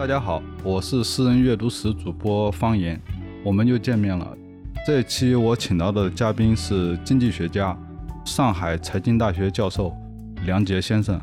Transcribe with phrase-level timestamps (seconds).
[0.00, 2.98] 大家好，我是私人阅读室主播方言，
[3.44, 4.34] 我们又见面了。
[4.86, 7.76] 这一期我请到的嘉宾是经济学家、
[8.24, 9.94] 上海财经大学教授
[10.46, 11.20] 梁杰先生。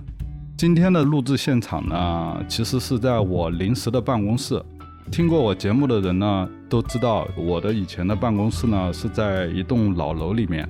[0.55, 4.63] 今天的录制现场呢，其实是在我临时的办公室。
[5.11, 10.69] 听过我节目的人呢，都知道我的以前的办公室呢是在一栋老楼里面。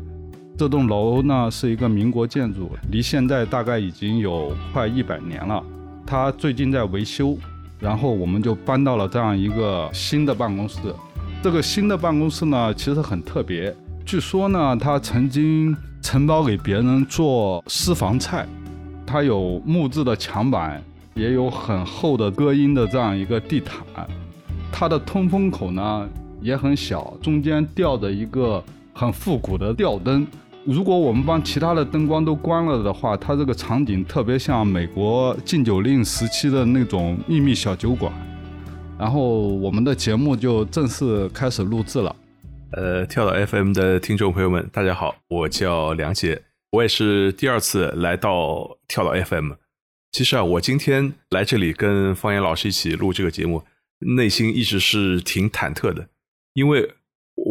[0.58, 5.62] 这栋楼呢是一个民国建筑，离现在大概已经有快一百年了。
[6.06, 7.38] 它最近在维修。
[7.80, 10.80] 然后我们就搬到了这样一个新的办公室。
[11.44, 13.76] 这个新的办公室呢，其实很特别。
[14.06, 18.48] 据说呢，它曾经承包给别人做私房菜。
[19.06, 23.78] 它有木质的墙板，也有很厚的隔音的这样一个地毯。
[24.72, 26.10] 它的通风口呢
[26.42, 28.62] 也很小，中间吊着一个
[28.94, 30.28] 很复古的吊灯。
[30.68, 38.12] 如果我们把其他的灯光都关了的话，它这个场景特别像美国禁酒令时期的那种秘密小酒馆。
[39.00, 42.14] 然后我们的节目就正式开始录制了。
[42.74, 49.54] 呃，跳岛 FM 的听众朋友们，大家好，我叫梁杰，我也是第二次来到跳岛 FM。
[50.12, 53.64] 其实啊，我今天来这里跟方言老师一起录这个节目，
[54.00, 56.10] 内心一直是挺忐忑的，
[56.56, 56.92] 因为。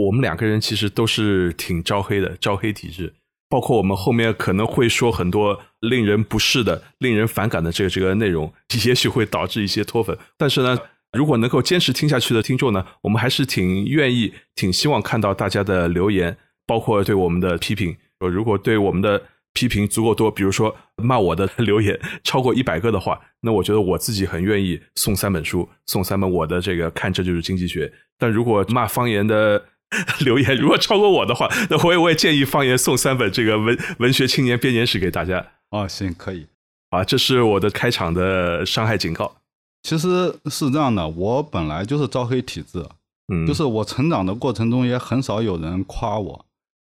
[0.04, 3.14] 我们两个人其实都是挺招黑的，招黑体质。
[3.48, 8.52] 包括我们后面可能会说很多令人不适的、令人反感的这个这个内容，
[8.84, 10.18] 也许会导致一些脱粉。
[10.36, 10.76] 但是呢，
[11.12, 16.36] 如果能够坚持听下去的听众呢，我们还是挺愿意、挺希望看到大家的留言，
[16.66, 17.96] 包括对我们的批评。
[18.18, 27.92] 呃如果对我们的批评足够多，比如说骂我的留言超过一百个的话，那我觉得我自己很愿意送三本书，送三本我的这个看这就是经济学。
[28.18, 29.64] 但如果骂方言的，
[30.24, 35.46] 留言如果超过我的话，那我也我也建议方言送三本这个文文学青年编年史给大家。
[35.70, 36.46] 哦，行，可以。
[36.90, 39.36] 啊，这是我的开场的伤害警告。
[39.82, 42.84] 其实是这样的，我本来就是招黑体质，
[43.32, 46.44] 嗯，就是我成长的过程中也很少有人夸我。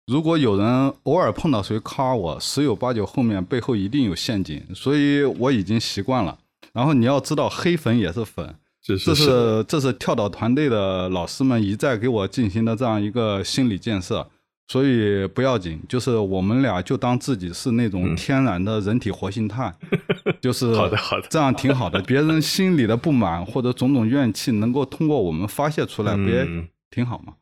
[0.08, 6.38] 如果有人偶尔碰到谁夸我，十有八九后面背后一定有陷阱，所以我已经习惯了。
[6.74, 8.56] 然后你要知道，黑粉也是粉。
[8.86, 14.28] 这是这是跳岛团队的老师们一再给我进行的这样一个心理建设，
[14.68, 19.76] 所以不要紧，就是我们俩就当自己是那种天然的人体活性炭，
[20.40, 22.00] 就是好的好的，这样挺好的。
[22.04, 26.48] 别人心里的不满或者种种怨气能够通过我们发泄出来，不也
[26.92, 27.34] 挺好吗？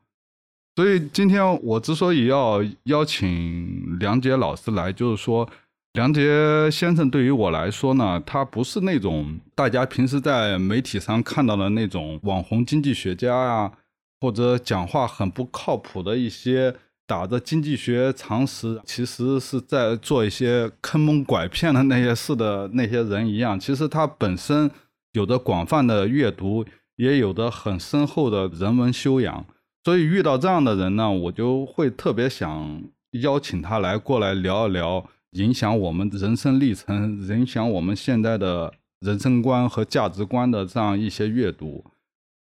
[0.78, 5.50] 所以今天我之所以要邀请梁杰老师来，就是说。
[5.94, 13.72] 梁杰先生对于我来说呢，他不是那种大家平时在媒体上看到的那种网红经济学家啊，
[14.20, 23.60] 或者讲话很不靠谱的一些打着经济学常识，其实是在做一些坑蒙拐骗的那些事的那些人一样。
[23.60, 24.72] 其实他本身
[25.12, 26.66] 有着广泛的阅读，
[26.96, 29.46] 也有着很深厚的人文修养。
[29.84, 32.82] 所以遇到这样的人呢，我就会特别想
[33.22, 35.06] 邀请他来过来聊一聊。
[35.34, 41.84] 影响我们人生历程、影响我们现在的人生观和价值观的这样一些阅读，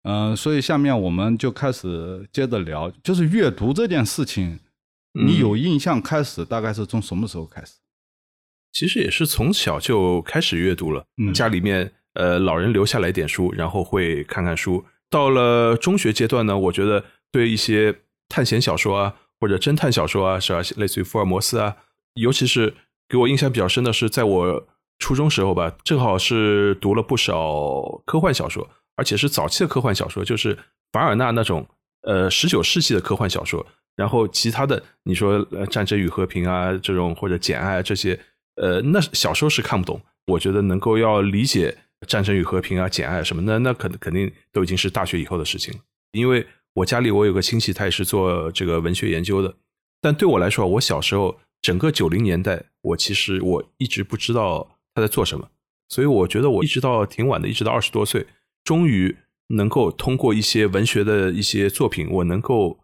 [0.03, 4.59] 嗯，所以下面我们就开始接着聊，就是阅读这件事情，
[5.13, 7.75] 你有印象开始大概是从什么时候开始？
[8.73, 14.85] 其实也是从小就开始阅读了，家里面呃老人留下来点书，然后会看看书。
[15.09, 20.61] 到了中学阶段呢，我觉得对一些探险小说啊，或者侦探小说啊，是吧？
[20.77, 21.77] 类似于福尔摩斯啊。
[22.15, 22.75] 尤其是
[23.09, 30.59] 给我印象比较深的是，在我初中时候吧，正好是读了不少科幻小说，而且是早期的科幻小说，就是
[30.93, 31.67] 凡尔纳那种
[32.03, 33.67] 呃十九世纪的科幻小说。
[33.97, 38.19] 然后其他的，你说《战争与和平》啊这种或者《简爱》这些，
[38.57, 40.01] 呃，那小时候是看不懂。
[40.27, 45.75] 我觉得能够要理解《战争与和平》啊、《简爱》什么，那那肯肯定都已经是大学以后的事情。
[46.13, 49.55] 因为我家里我有个亲戚，他也是做这个文学研究的，
[50.01, 51.39] 但对我来说，我小时候。
[51.63, 55.51] 整个九零年代，我其实我一直不知道他在做什么，
[55.89, 58.27] 所以我觉得我一直到挺晚的，一直到二十多岁，
[58.65, 59.17] 终于
[59.49, 62.81] 能够通过一些文学的一些作品，我能够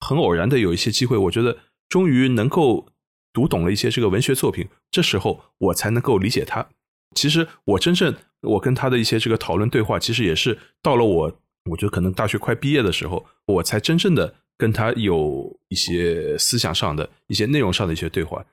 [0.00, 1.58] 很偶然的有一些机会，我觉得
[1.88, 2.88] 终于能够
[3.32, 6.68] 读懂了一些这个文学作品，这时候我才能够理解他。
[7.14, 11.40] 其实我真正我跟他的一些这个讨论对话，其实也是到了我
[11.70, 14.34] 我觉得可能大学快毕业的时候，我才真正的。
[14.56, 18.44] 跟他有一些思想上的一些内容上的一些对话。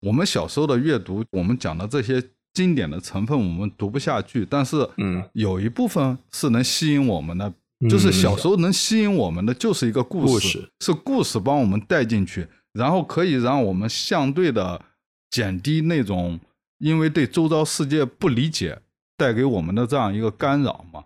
[0.00, 2.22] 我们小时候的阅读，我们讲的这些
[2.52, 4.44] 经典的成分，我们读不下去。
[4.44, 7.52] 但是，嗯，有一部分是能吸引我们的，
[7.88, 14.84] 就是小时候能吸引我们的，就是一个故事，是故事帮我们带进去，然后可以让我们相对的
[15.30, 16.40] 减低那种
[16.78, 18.80] 因为对周遭世界不理解
[19.16, 21.04] 带给我们的这样一个干扰嘛。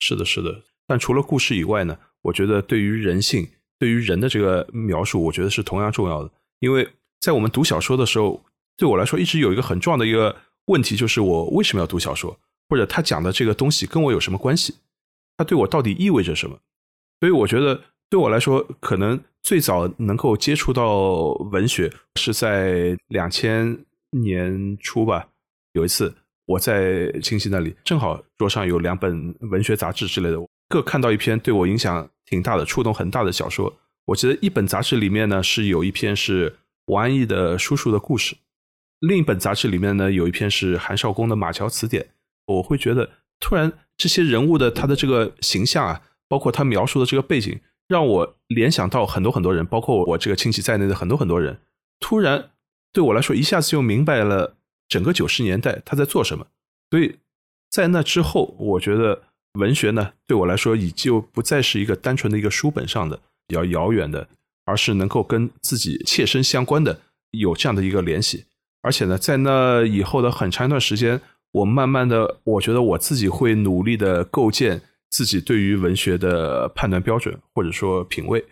[0.00, 0.62] 是的，是的。
[0.86, 6.30] 但除了故事以外呢，我觉得对于人性、对于人的这个描述，我觉得是同样重要的。
[6.58, 6.88] 因为
[7.20, 8.42] 在我们读小说的时候，
[8.76, 10.36] 对我来说一直有一个很重要的一个
[10.66, 12.38] 问题，就是我为什么要读小说，
[12.68, 14.74] 或者他讲的这个东西跟我有什么关系？
[15.36, 16.58] 它对我到底意味着什么？
[17.20, 17.80] 所以我觉得
[18.10, 25.28] 对我来说，可能最早能够接触到文学是在两千年初吧。
[25.72, 26.14] 有一次
[26.46, 30.36] 我在亲戚那里，正好桌上有两本文学杂志之类的，
[30.70, 33.78] 各看到一篇对我影响挺大的、触动很大的小说。
[34.06, 36.56] 我记得一本杂志里面呢是有一篇是
[36.86, 38.34] 王安忆的《叔叔的故事》，
[39.00, 42.04] 另一本杂志里面呢有一篇是韩少功的《马桥词典》。
[42.46, 46.00] 我会觉得，突然这些人物的他的这个形象啊。
[46.30, 47.58] 包括他描述的这个背景，
[47.88, 51.58] 让我联想到很多很多人，包括我这个亲戚在内的很多很多人。
[51.98, 52.52] 突然
[52.92, 54.56] 对我来说，一下子就明白了
[54.88, 56.46] 整个九十年代他在做什么。
[56.88, 57.16] 所以
[57.68, 59.24] 在那之后，我觉得
[59.54, 64.28] 文学呢，对我来说已就不再是一个单纯的一个书本上的比较遥远的，
[64.64, 67.00] 而是能够跟自己切身相关的
[67.32, 68.44] 有这样的一个联系。
[68.82, 71.20] 而且呢，在那以后的很长一段时间，
[71.52, 74.82] 我慢慢的，我觉得我自己会努力的构建。
[75.12, 78.44] 自己对于文学的判断标准或者说品味，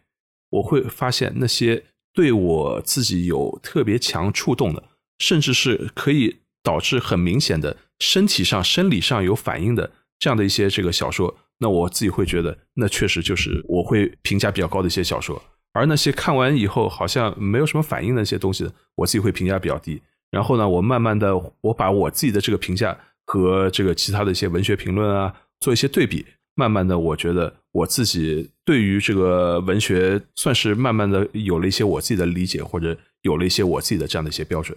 [0.50, 4.82] 我会发现那些对我自己有特别强触动的，
[5.20, 15.42] 甚至是可以导致很明显的身体上、生理上有反应的这样的一些这个小说，那我自己会觉得，那确实就是我会评价比较高的一些小说。
[15.72, 20.00] 而那些看完以后好像没有什么反应的一些东西，我自己会评价比较低。
[20.30, 26.26] 然后呢，我慢慢的我把我自己的这个评价和这个其他的一些文学评论啊做一些对比。
[26.54, 34.76] 慢慢的，我觉得我自己对于这个文学算是慢慢的有了一些我自己的理解，或者有了一些我自己的这样的一些标准。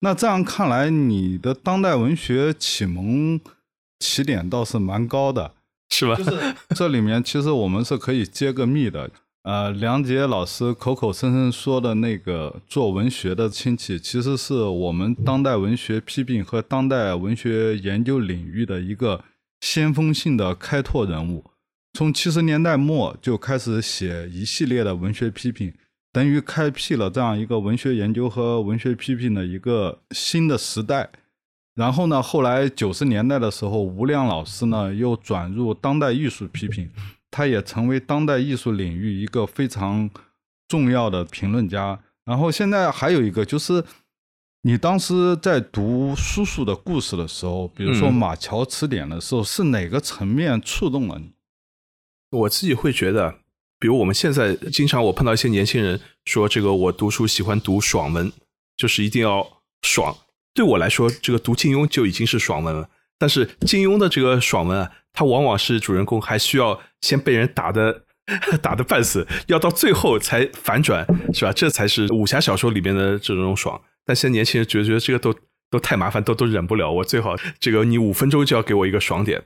[0.00, 3.40] 那这样看来，你的当代文学启蒙
[4.02, 5.54] 起点倒是蛮高的，
[5.90, 6.16] 是吧？
[6.74, 9.10] 这里面其实我们是可以揭个秘的。
[9.44, 19.24] 呃，梁杰老师口口声声说的那个做文学的亲戚，其实是我们当代文学批评和当代文学研究领域的一个。
[19.64, 21.44] 先锋性的开拓人物，
[21.96, 25.72] 从七十年代末就开始写一系列的文学批评，
[26.12, 31.08] 等于开辟了这样一个文学研究和文学批评的一个新的时代。
[31.74, 36.90] 然后呢，后来九十年代的时候，吴亮老师呢又转入当代艺术批评，
[37.30, 40.10] 他也成为当代艺术领域一个非常
[40.68, 42.00] 重要的评论家。
[42.24, 43.84] 然后现在还有一个就是。
[44.64, 51.32] 你当时在读叔叔的故事的时候，比如说《马桥词典》的时候，是哪个层面触动了你？
[52.30, 53.40] 我自己会觉得，
[53.80, 58.32] 比如我们现在经常我碰到一些年轻人说，这个我读书喜欢读爽文，
[58.76, 59.44] 就是一定要
[59.82, 60.16] 爽。
[60.54, 62.88] 对我来说，这个读金庸就已经是爽文了。
[63.18, 68.02] 但是金庸的这个爽文啊，它往往是主人公还需要先被人打的
[68.60, 71.52] 打的半死，要到最后才反转，是吧？
[71.52, 73.80] 这才是武侠小说里面的这种爽。
[74.04, 75.34] 但现在年轻人觉得觉得这个都
[75.70, 76.90] 都太麻烦，都都忍不了。
[76.90, 79.40] 我最好这个你五分钟就要给我一个爽点，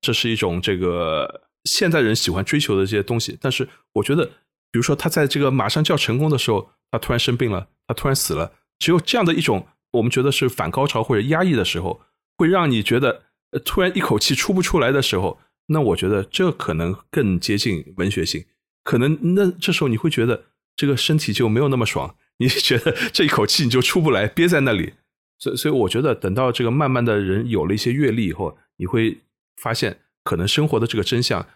[0.00, 3.38] 这是一种这个现代人喜欢追求的这些东西。
[3.40, 4.26] 但是我觉得，
[4.72, 12.02] 比如说他在这个马上就要成功的时候，他突然生病了，他突然死了，只有这样的一种我们觉得是反高潮或者压抑的时候，
[12.36, 13.24] 会让你觉得
[13.64, 18.44] 突然一口气出不出来的时候，那我觉得这可能更接近文学性。
[18.82, 20.44] 可能那这时候你会觉得
[20.74, 22.16] 这个身体就没有那么爽。
[22.38, 24.94] 你 觉得这一口气你就出不来，憋在那里，
[25.38, 29.18] 所以所以我觉得等到这个慢慢的人有了一些阅历以后，你会
[29.56, 31.46] 发现，可能生活的这个真相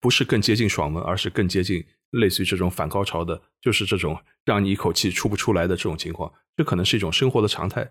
[0.00, 7.90] 不是更接近爽文，而是更接近类似于这种反高潮的，就是这种让你一口气出不出来的这种情况，这可能是一种生活的常态。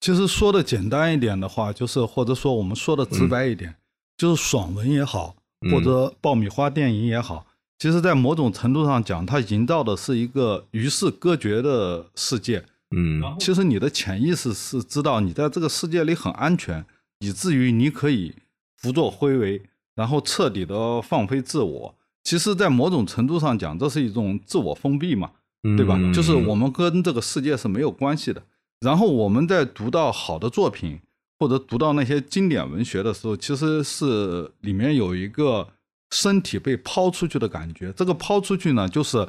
[0.00, 3.76] 其实说的简单一点的话，就是或者说我们说的直白一点，
[4.16, 5.36] 就是爽文也好，
[5.70, 7.46] 或者爆米花电影也好。
[7.78, 12.64] 其实，在某种程度上讲，它营造的是一个与世隔绝的世界。
[12.94, 16.84] 嗯，其实你的潜意识是知道你在这个世界里很安全，
[17.20, 18.34] 以至于你可以
[18.82, 19.62] 胡作非为，
[19.94, 21.94] 然后彻底的放飞自我。
[22.22, 25.30] 其实，在某种程度上讲，这是一种自我封闭嘛，
[25.76, 25.98] 对吧？
[26.14, 28.42] 就是我们跟这个世界是没有关系的。
[28.80, 31.00] 然后我们在读到好的作品
[31.38, 35.68] 或者读到那些经典文学的时候，其实是里面有一个。
[36.12, 39.28] 身体被抛出去的感觉，这个抛出去呢，就是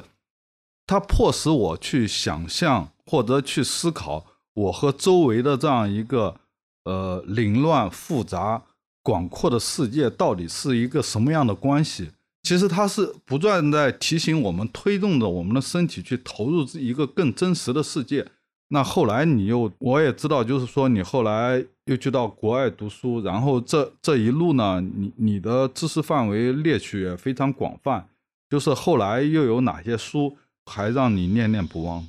[0.84, 6.34] 它迫使我去想象或者去思考我和周围的这样一个
[6.82, 8.64] 呃凌乱、复杂、
[9.00, 12.10] 广阔的世界到底是一个什么样的关系。
[12.42, 18.26] 其实它是不断在提醒我们，推动着我们的身体去投入一个更真实的世界。
[18.68, 28.08] 那后来你又，我也知道，就是说你后来又去到国外读书，然后这这一路呢，你你的知识范围猎取也非常广泛。
[28.50, 32.08] 就是后来又有哪些书还让你念念不忘？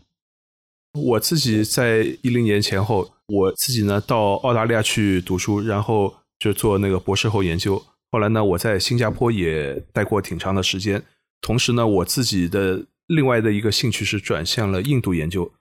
[0.94, 7.84] 我自己在一零年前后，我自己呢到澳大利亚去读书，然后就做那个博士后研究。
[8.14, 11.04] 后来呢，我在新加坡也待过挺长的时间。
[11.42, 15.52] 同时呢，我自己的另外的一个兴趣是转向了印度研究。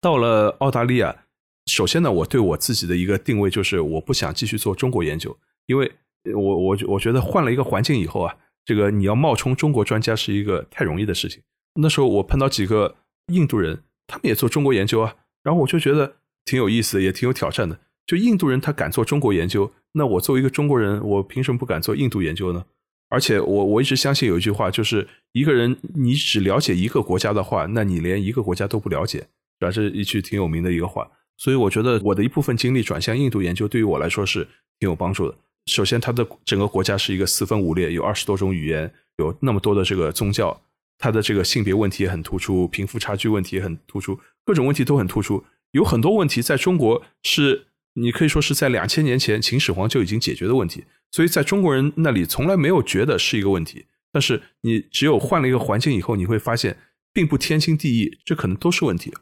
[0.00, 1.24] 到了澳大利亚，
[1.66, 5.36] 首先呢，我对我自己的一个定位就是我不想继续做中国研究，
[5.66, 5.90] 因为
[6.36, 11.42] 我我我觉得换了一个环境以后啊，这个你要冒充中国专家是一个太容易的事情。
[11.80, 12.94] 那时候我碰到几个
[13.32, 16.14] 印度人，他们也做中国研究啊，然后我就觉得
[16.44, 17.80] 挺有意思的，也挺有挑战的。
[18.08, 22.64] 就印度人他敢做中国研究，那我作为一个中国人，我凭什么不敢做印度研究呢？
[23.10, 29.20] 而且我我一直相信有一句话，就是一个人你只了解一个国家的话，那你连一个国家都不了解。
[29.58, 34.42] 主要是一句挺有名的一个话，所以我觉得我的一部分精力转向印度研究，对于我来说是
[34.78, 35.36] 挺有帮助的。
[35.66, 40.58] 首先，它的整个国家是一个四分五裂，有二十多种语言，有那么多的这个宗教，
[40.96, 45.44] 它的这个性别问题也很突出，贫富差距问题也很突出，各种问题都很突出。
[45.72, 47.66] 有很多问题在中国是
[48.00, 53.86] 你可以说是在两千年前秦始皇就已经解决的问题，所以在中国人那里从来没有觉得是一个问题。
[54.10, 56.78] 但是你只有换了一个环境以后，你会发现
[57.12, 59.12] 并不天经地义，这可能都是问题。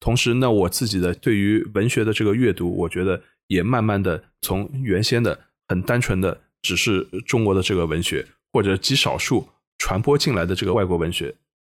[0.00, 9.48] 同时，那我自己的对于文学的这个阅读，我觉得也慢慢的从原先的很单纯的只是中国的这个文学，或者极少数
[9.78, 11.34] 传播进来的这个外国文学，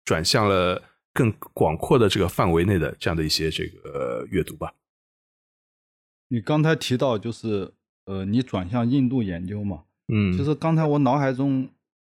[0.04, 0.80] 转向了
[1.12, 4.72] 更广阔的这个范围内的这样的一些这个阅读吧。
[6.32, 7.70] 你刚才提到就是
[8.06, 9.82] 呃，你转向印度研究嘛？
[10.08, 11.68] 嗯，其实刚才我脑海中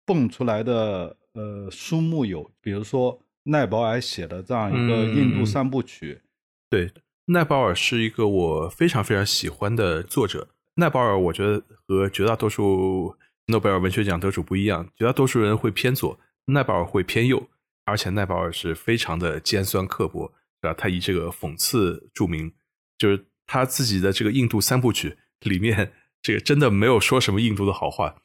[0.06, 3.20] 蹦出来的呃书目有，比如说。
[3.46, 6.22] 奈保尔写的这样一个印度三部曲，
[6.70, 6.90] 对，
[7.26, 10.48] 奈保尔是一个我非常非常喜欢的作者。
[10.76, 13.14] 奈保尔，我觉得和绝大多数
[13.48, 17.50] 诺贝尔文学奖得主不一样，绝大多数人会偏左，奈保尔会偏右，
[17.84, 20.74] 而且奈保尔是非常的尖酸刻薄，对吧？
[20.78, 22.50] 他以这个讽刺著名，
[22.96, 28.16] 就是他自己的这个印度三部曲里面，这个真的没有说什么印度的好话，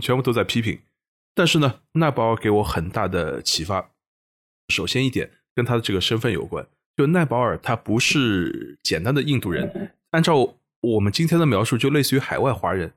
[0.00, 0.80] 全部都在批评。
[1.34, 3.90] 但是呢，奈保尔给我很大的启发。
[4.68, 12.92] 首先一点跟他的这个身份有关，就奈保尔他不是简单的印度人， 按照我们今天的描述，就类似于海外华人，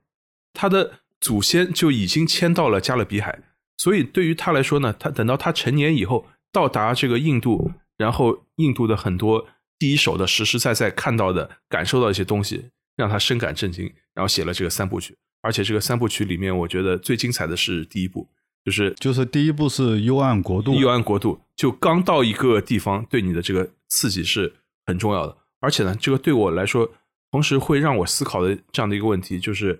[0.54, 3.40] 他的祖先就已经迁到了加勒比海，
[3.78, 18.30] 所以对于他来说呢，他等到他成年以后到达这个印度，然后印度的很多第一手的实实在在看到的、感受到一些东西，让他深感震惊，然后写了这个三部曲，而且这个三部曲里面，我觉得最精彩的是第一部。
[18.64, 24.52] 就是就是第一部是幽暗国度，幽暗国度就刚到一个地方，对你的这个刺激是
[24.88, 25.38] 很重要的。
[25.60, 26.92] 而且呢，这个对我来说，
[27.30, 29.80] 同时会让我思考的这样的一个问题，就是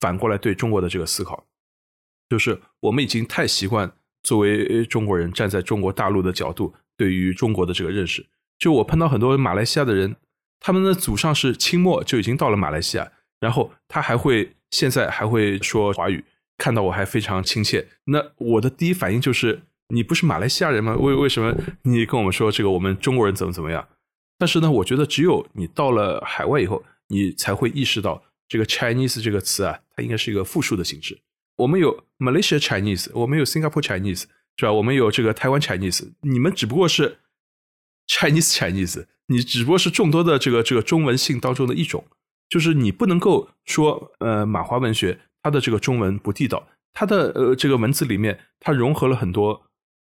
[0.00, 1.46] 反过来对中国的这个思考，
[2.28, 3.92] 就是我们已经太习惯
[4.24, 8.26] 作为中国人站在中国大陆的角度对于中国的这个认识。
[8.58, 10.16] 就我碰到很多马来西亚的人，
[10.60, 16.24] 他们的祖上是清末就已经到了马来西亚，然后他还会现在还会说华语。
[16.56, 20.94] 看到我还非常亲切，那我的第一反应就是，你不是马来西亚人吗？
[20.94, 23.88] 为为什么你跟我们说这个我们中国人怎么怎么样？
[24.38, 31.18] 但是呢，我觉得只有你到了海外以后，你才会意识到这个 Chinese 这个词啊，它应该是一个复数的形式。
[31.56, 34.72] 我们有 Malaysia Chinese，我们有 Singapore Chinese，是吧？
[34.72, 37.18] 我们有这个台湾 Chinese，你们只不过是
[38.08, 42.04] Chinese Chinese，你只不过是众多的这个这个中文姓当中的一种，
[42.48, 45.20] 就是你不能够说呃马华文学。
[45.46, 49.66] 它的这个中文不地道，它的呃这个文字里面，它融合了很多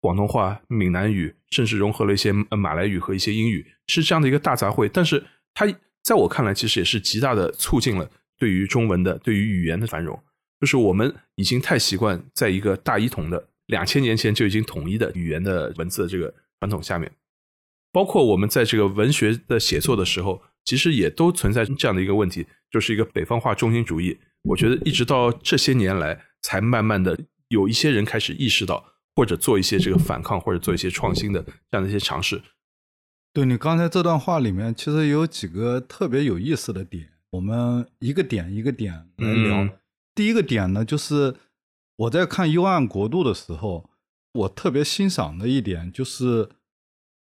[0.02, 4.90] 广东话、闽南语，甚至融合了一些马来语和一些英语，是这样的一个大杂烩。
[4.92, 5.68] 但是它
[6.02, 10.20] 在我看来，其实也是极大的促进了对于中文的、对于语言的繁荣。
[10.60, 17.12] 就是我们已经太习惯在一个大一统的两千年前就已经统一的语言的文字的这个传统下面，
[17.92, 24.20] 包括我们在这个文学的写作的时候，其实也都存在这样的一个问题，就是一个北方化中心主义。
[24.44, 27.20] 我觉得一直到这些年来，才慢慢的
[27.50, 32.42] 有一些人开始意识到，或者做一些这个反抗，或者做一些创新的这样的一些尝试。
[33.34, 39.70] 对你刚才这段话里面，其实有几个特别有意思的点，我们一个点一个点来聊。
[40.16, 41.36] 第一个点呢，就是
[41.96, 43.90] 我在看《幽暗国度》的时候，
[44.34, 46.50] 我特别欣赏的一点就是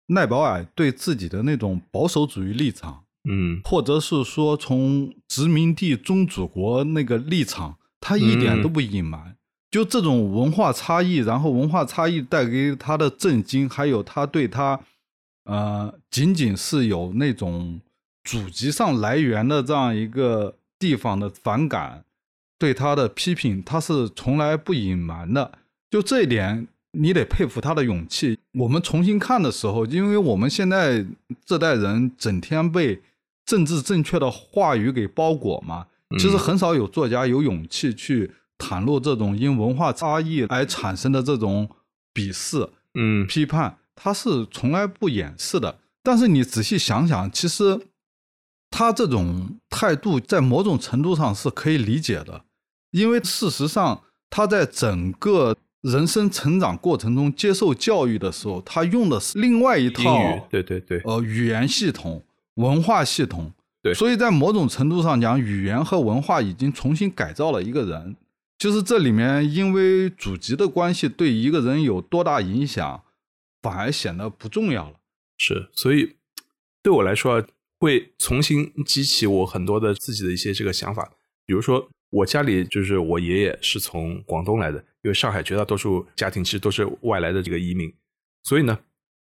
[0.07, 3.05] 奈保尔对自己的那种保守主义立场。
[3.29, 9.37] 嗯，或者是说从殖民地宗主国那个立场，他一点都不隐瞒。
[9.69, 14.81] 就这种文化差异，然后文化差异带给他的震惊，还有他对他
[15.45, 17.81] 呃，仅仅是有那种
[18.23, 22.05] 祖籍上来源的这样一个地方的反感，
[22.59, 25.59] 对他的批评，他是从来不隐瞒的。
[25.91, 28.39] 就这一点，你得佩服他的勇气。
[28.55, 31.05] 我们重新看的时候，因为我们现在
[31.45, 33.03] 这代人整天被
[33.45, 35.87] 政治正确的话语给包裹嘛，
[36.19, 41.69] 其实很少有作家有勇气去袒露这种因文化差异而产生的这种
[42.15, 43.79] 鄙视、嗯批判。
[43.95, 47.81] 他是从来不掩饰的，但是你仔细想想，其实
[48.71, 52.45] 他这种态度在某种程度上是可以理解的，
[52.91, 55.57] 因为事实上他在整个
[55.91, 62.23] 人生成长过程中接受教育的时候，他用的是另外一套，对对对，呃，语言系统、
[62.55, 63.53] 文化系统，
[63.83, 68.17] 对，所以在某种程度上讲，语言和文化已经重新改造了一个人，
[68.59, 73.03] 就是这里面因为祖籍的关系对一个人有多大影响。
[73.63, 74.97] 反而显得不重要了，
[75.39, 76.15] 是，所以
[76.85, 77.45] 对我来说
[77.81, 81.11] 会重新激起我很多的自己的一些这个想法。
[81.45, 87.93] 比如说，我家里就是我爷爷是从广东来的，因为上海绝大多数家庭其实都是外来的这个移民，
[88.45, 88.79] 所以呢，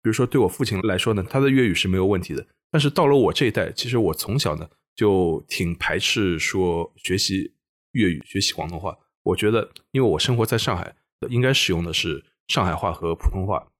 [0.02, 2.46] 比如说对我父亲来说呢，他的粤语是没有问题的。
[2.72, 7.54] 但是到了我这一代，其实我从小呢就挺排斥说学习
[7.92, 8.98] 粤语、学习广东话。
[9.22, 10.96] 我觉得，因为我生活在上海，
[11.30, 13.72] 应该使用的是上海话和普通话。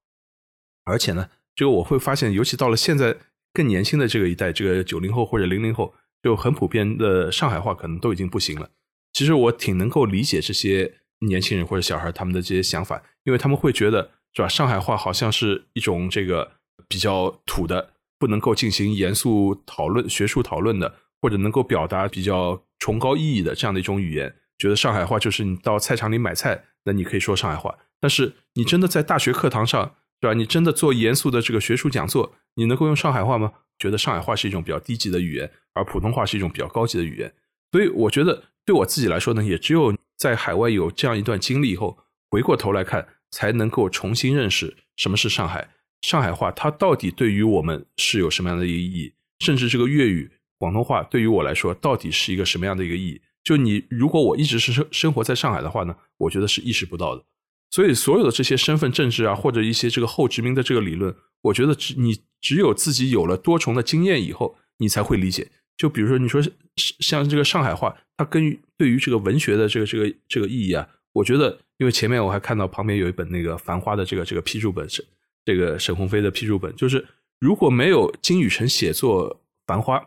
[0.86, 3.18] 而且呢，这个我会发现，尤其到了现在
[3.52, 8.70] 更年轻的这个一代，这个九零后或者零零后，就很普遍的上海话可能都已经不行了。
[9.14, 16.52] 其实我挺能够理解这些年轻人或者小孩他们的这些想法，因为他们会觉得是吧，上海话好像是一种这个
[16.88, 24.36] 比较土的，不能够进行严肃讨论、学术讨论的，或者能够表达比较崇高意义的这样的一种语言。
[24.58, 29.96] 觉得上海话就是你到菜场里买菜，那你可以说上海话，但是你真的在大学课堂上。
[30.22, 30.34] 对吧？
[30.36, 33.52] 你真的做严肃的这个学术讲座，你能够用上海话吗？
[33.78, 37.34] 觉得上海话是一种比较低级的语言，而普通话是一种比较高级的语言。
[37.74, 41.98] 所以我觉得对我自己来说呢，也只有在海外有这样一段经历以后，
[42.30, 45.70] 回过头来看，才能够重新认识什么是上海。
[46.02, 49.14] 上海话它到底对于我们是有什么样的一个意义？
[49.40, 53.22] 甚至这个粤语、广东话对于我来说，到底是一个什么样的一个意义？
[53.44, 57.26] 就你如果我一直是生生活在上海的话呢，我觉得是意识不到的。
[57.72, 65.52] 所以，所有的这些身份政治啊，或者一些这个后殖民的这个理论，我觉得只你只有自己有了多重的经验以后，你才会理解。
[65.78, 66.42] 就比如说，你说
[66.76, 75.06] 像这个上海话，它跟对于这个文学的这个这个这个意义啊，我觉得，因为前面我还看到旁边有一本那个《繁花》的这个这个批注本，是
[75.46, 77.06] 这个沈鸿飞的批注本，就是
[77.40, 79.98] 如果没有金宇澄写作《繁花》，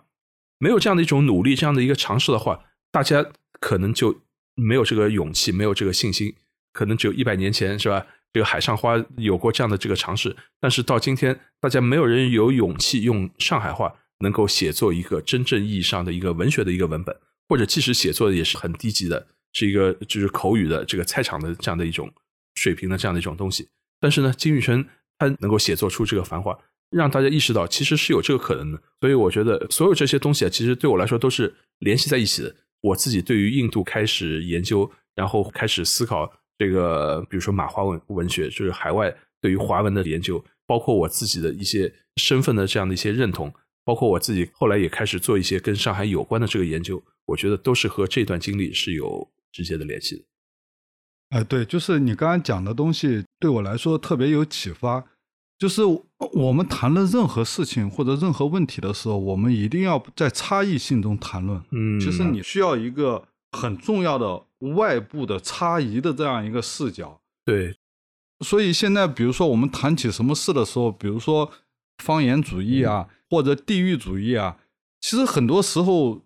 [0.59, 3.25] 没有这样的一种努力，这样的一个尝试的话，大家
[3.61, 4.23] 可能就
[4.55, 6.35] 没有这个勇气，没有这个信心。
[6.73, 8.07] 可能只有一百年前是吧？
[8.33, 17.15] 这个海上花有过这样的这个尝试，但是到今天，大家没有人有勇气用上海话能够写作一个真正意义上的一个文学的一个文本，
[17.49, 22.11] 或者即使写作的也是很低级的，是一个就是口语的这个菜场的这样的一种
[22.55, 23.69] 水平的这样的一种东西。
[24.01, 24.85] 但是呢，金宇澄
[25.19, 26.57] 他能够写作出这个繁花，
[26.91, 28.83] 让大家意识到其实是有这个可能的。
[29.01, 32.55] 所以我觉得所有这些东西啊，其实对我来说都是联系在一起的。
[32.83, 36.31] 我自己对于印度开始研究，然后开始思考。
[36.59, 43.53] 这个，比如说马华文文学，就是海外对于华文的研究，包括我自己的一些身份的这样的一些认同，
[43.87, 50.25] 包括我自己后来也开始做一些跟上海有关的这个研究，我觉得都是和这段经历是有直接的联系的。
[51.31, 55.05] 哎，对，就是你刚刚讲的东西，对我来说特别有启发。
[55.59, 55.83] 就是
[56.35, 61.63] 我们谈论任何事情或者任何问题的时候，我们一定要在差异性中谈论。
[61.71, 64.43] 嗯，其实你需要一个很重要的。
[64.75, 67.77] 外部的差异的这样一个视角，对，
[68.41, 71.53] 所以现在比如说我们谈起什么事的时候，比如说
[72.03, 74.59] 方言主义啊，或者地域主义啊，
[75.01, 76.23] 其实很多时候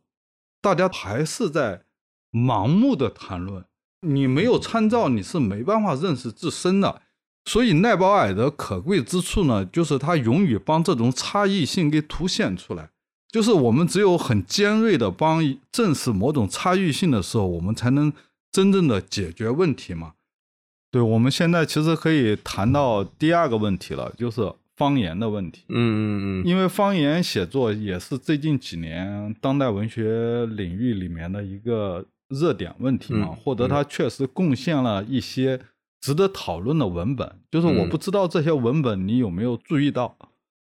[0.60, 1.84] 大家还是在
[2.32, 3.64] 盲目的谈论，
[4.02, 7.02] 你没有参照，你是没办法认识自身的。
[7.46, 12.90] 所以奈保尔的可贵之处呢，就是他勇于帮这种差异性给凸显出来。
[13.32, 15.40] 就是我们只有很尖锐的帮
[15.72, 18.12] 正视某种差异性的时候，我们才能
[18.52, 20.14] 真正的解决问题嘛。
[20.90, 25.64] 对，我们现在其实可以谈到第二个问题了，就是方言的问题。
[25.68, 26.46] 嗯嗯嗯。
[26.46, 35.60] 因为方言写作也是最近几年当代文学领域里面的一个热点问题嘛，或者它确实贡献了一些
[36.00, 37.30] 值得讨论的文本。
[37.50, 40.16] 就是我不知道这些文本你有没有注意到。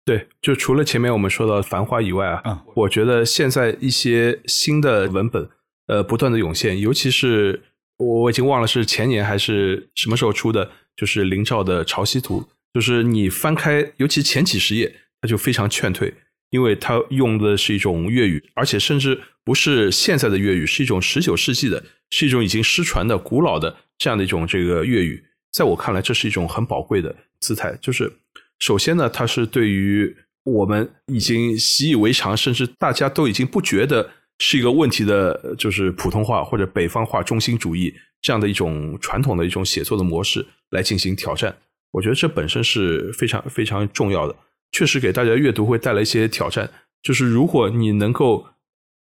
[0.03, 5.47] 对，就除了前面我们说的《繁花》以外啊，我觉得现在一些新的文本，
[5.85, 7.61] 呃，不断的涌现，尤其是
[7.97, 12.41] 我已经忘了是前年还是什么时候出的，就是林兆的《潮汐图》，
[12.73, 16.13] 就是你翻开，尤其前几十页，他就非常劝退，
[16.51, 25.23] 因为他用的是一种粤语，而且甚至不是现在的粤语，是一种十九世纪的，是一种已经失传的古老的这样的一种这个粤语。
[25.51, 27.77] 在我看来，这是一种很宝贵的姿态。
[27.81, 28.11] 就是
[28.59, 41.53] 首先呢，它是对于我们已经习以为常，甚至大家都已经不觉得是一个问题的，就是普通话或者北方话中心主义这样的一种传统的一种写作的模式来进行挑战。
[41.91, 44.35] 我觉得这本身是非常非常重要的，
[44.71, 46.69] 确实给大家阅读会带来一些挑战。
[47.01, 48.47] 就是如果你能够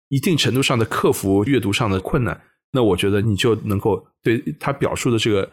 [0.09, 5.51] 一定程度上的克服阅读上的困难，那我觉得你就能够对他表述的这个。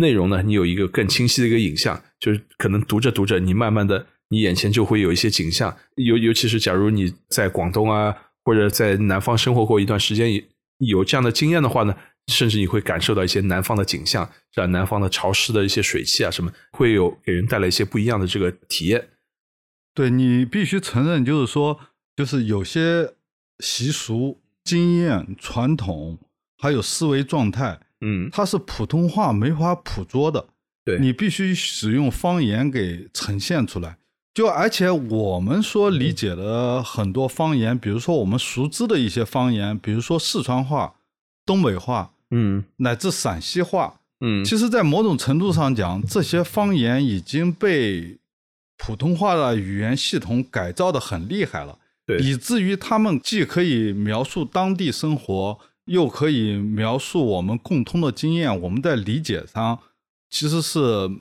[0.00, 5.74] 内容呢，你有一个更清晰的一个影像，就是可能读着读着，你慢慢的，你眼前就会有一些景象。
[5.94, 10.44] 尤尤其是假如你在广东啊，或者在南方生活过一段时间，
[10.78, 11.96] 有这样的经验的话呢，
[12.28, 14.66] 甚至你会感受到一些南方的景象，是吧？
[14.66, 19.08] 南方的潮湿的一些水汽啊，什么会有给人带来一些不一样的这个体验。
[19.94, 21.80] 对你必须承认，就是说，
[22.14, 23.14] 就是有些
[23.58, 26.18] 习俗、经验、传统，
[26.58, 27.80] 还有思维状态。
[28.00, 30.46] 嗯，它是普通话没法捕捉的，
[30.84, 33.98] 对你必须使用方言给呈现出来。
[34.32, 40.94] 就而且我们说理解的很多方言，比如说我们熟知的一些方言，比如说四川话、
[41.44, 48.18] 东北话，嗯，乃至陕西话，嗯，其实，在某种程度上讲，这些方言已经被
[48.76, 55.58] 普通话的语言系统改造的很厉害了，对，以至于他们既可以描述当地生活。
[55.88, 59.78] 又可以描述我们共通的经验，我们在理解上
[60.28, 60.78] 其实是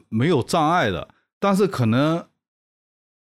[0.09, 1.07] 没有障碍的。
[1.39, 2.25] 但是可能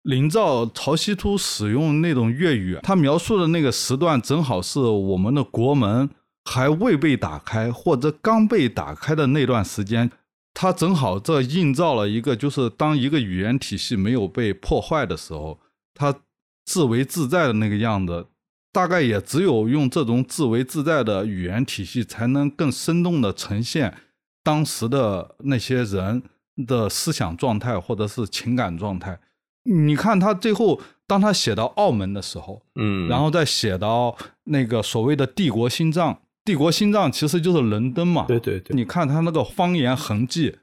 [0.02, 6.08] 林兆潮汐图使用那种粤语，他描述的那个时段正好是我们的国门
[6.44, 10.10] 还未被打开或者刚被打开的那段时间，
[10.52, 15.58] 它正好这映照了一个，就是当一个语言体系没有被破坏的时候，
[15.94, 16.14] 它
[16.64, 18.26] 自为自在的那个样子。
[18.72, 23.94] 大概也只有用这种自为自在的语言体系，才能更生动的呈现
[24.42, 26.24] 当时的那些人
[26.66, 29.20] 的思想状态或者是情感状态。
[29.62, 38.26] 你看他最后，当他写到澳门的时候，嗯，然后再写到那个所谓的帝国心脏，帝国心脏其实就是伦敦嘛。
[38.28, 40.56] 对对对，你看它那个方言痕迹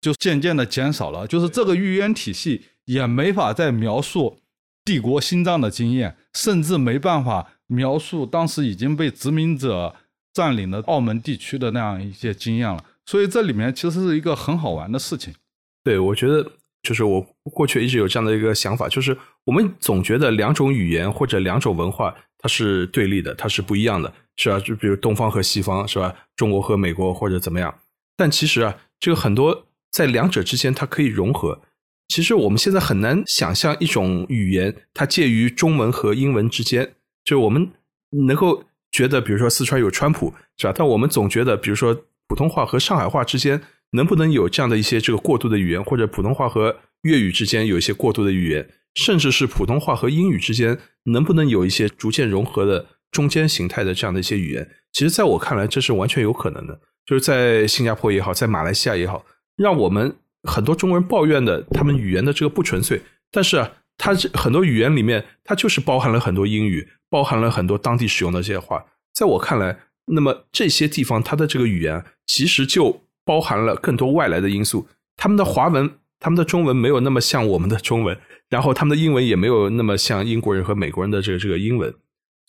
[0.00, 4.38] 就渐渐的减少了，就是这个预言体系也没法再描述。
[4.82, 9.94] 帝国心脏的经验，甚至没办法描述当时已经被殖民者
[10.32, 12.82] 占领的澳门地区的那样一些经验了。
[13.04, 15.34] 所以这里面其实是一个很好玩的事情。
[15.84, 16.50] 对，我觉得
[16.82, 24.12] 就是我过去一直有这样的一个想法，就是我们总觉得两种语言或者两种文化它是对立的，它是不一样的，
[24.42, 24.58] 是吧？
[24.58, 26.14] 就比如东方和西方，是吧？
[26.34, 27.74] 中国和美国或者怎么样。
[28.16, 31.60] 但其实啊，这个很多在两者之间它可以融合。
[32.08, 36.94] 其实我们现在很难想象一种语言，它介于中文和英文之间。
[37.22, 37.70] 就是我们
[38.26, 40.72] 能够觉得，比如说四川有川普，是吧？
[40.74, 41.94] 但我们总觉得，比如说
[42.26, 54.68] 普通话和上海话之间，能不能有这样的一些这个过渡的语言，或者普通话和粤语之间有一些过渡的语言，甚至是普通话和英语之间，能不能有一些逐渐融合的中间形态的这样的一些语言？
[54.92, 56.80] 其实，在我看来，这是完全有可能的。
[57.04, 59.24] 就是在新加坡也好，在马来西亚也好，
[59.56, 60.16] 让我们。
[60.44, 62.98] 很多中国人抱怨的，他们语言的这个不纯粹，
[63.30, 68.82] 但是啊，它很多语言里面，它就是包含了很多英语，包含了很多当地使用的这些话。
[69.12, 74.88] 在我看来，那么这些地方它的这个语言，其实就包含了更多外来的因素。
[75.18, 78.18] 他们的华文，他们的中文没有那么像我们的中文，
[78.48, 81.94] 然后他们的英文也没有那么像英国人和美国人的这个这个英文。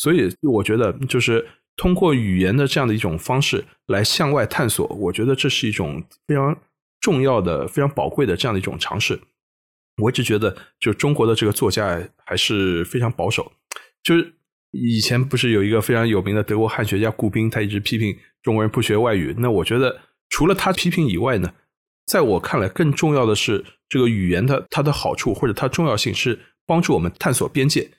[0.01, 6.57] 所以，我觉得就是通过语言的这样的一种方式来向外探索，我觉得这是一种非常。
[7.01, 9.19] 重要的、非常宝贵的这样的一种尝试，
[9.97, 13.51] 我一直觉得，就中国的这个作家还是非常保守。
[14.03, 14.31] 就是
[14.69, 19.33] 以前不是有一个非常有名的德国汉学家顾彬，他一直批评中国人不学外语。
[19.39, 21.51] 那我觉得，除了他批评以外呢，
[22.05, 26.37] 在我看来，更重要的是这个语言的它的好处或者它重要性是
[26.67, 27.89] 帮助我们探索边界。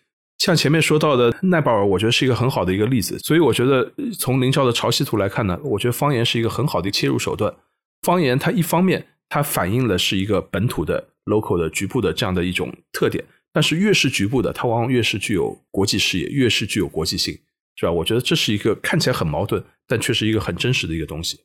[0.42, 3.16] 像前面说到的奈保尔，我觉得是一个很好的一个例子。
[3.20, 7.54] 所以我觉得，从林昭的潮汐图来看呢，我觉得方言是一个很好的切入手段。
[8.00, 17.38] 方言它一方面它反映的是一个本土的 local 的局部的这样的一种特点，但是越是局部的，它往往越是具有国际视野，越是具有国际性，
[17.76, 17.92] 是吧？
[17.92, 21.38] 我觉得这是一个看起来很矛盾，但却是一个很真实的一个东西。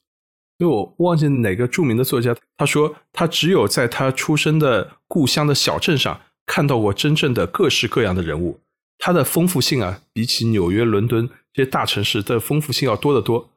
[0.58, 8.60] 因为我忘记哪个著名的作家，他说他只有在他出生的故乡的小镇上看到过真正的各式各样的人物，
[8.98, 13.52] 它的丰富性啊，比起纽约、伦敦这些大城市的丰富性要多得多。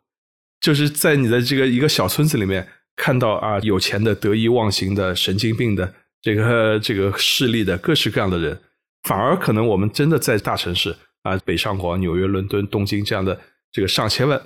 [0.61, 2.68] 就是在你的这个一个小村子里面。
[2.96, 8.61] 看到啊，有钱的、得意忘形的、神经病的，这个这个势力的各式各样的人，
[9.05, 13.40] 反而可能我们真的在大城市啊，北上广、纽约、伦敦、东京这样的
[13.72, 14.38] 这个上千万，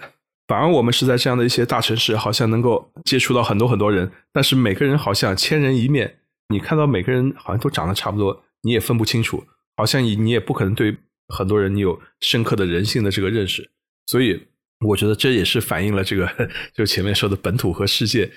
[0.46, 6.18] 反而我们是在这样的一些大城市，好像能够接触到很多很多人，但是每个人好像千人一面，
[6.50, 9.44] 你看到每个人好像都长得差不多，你也分不清楚，
[9.76, 10.96] 好像你你也不可能对
[11.28, 13.70] 很多人你有深刻的人性的这个认识，
[14.06, 14.48] 所以
[14.86, 16.28] 我觉得这也是反映了这个
[16.74, 18.30] 就前面说的本土和世界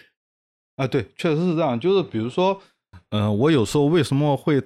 [0.75, 2.61] 啊，对，确实是这样，就是比如说，
[3.09, 4.61] 嗯，我有时候为什么会。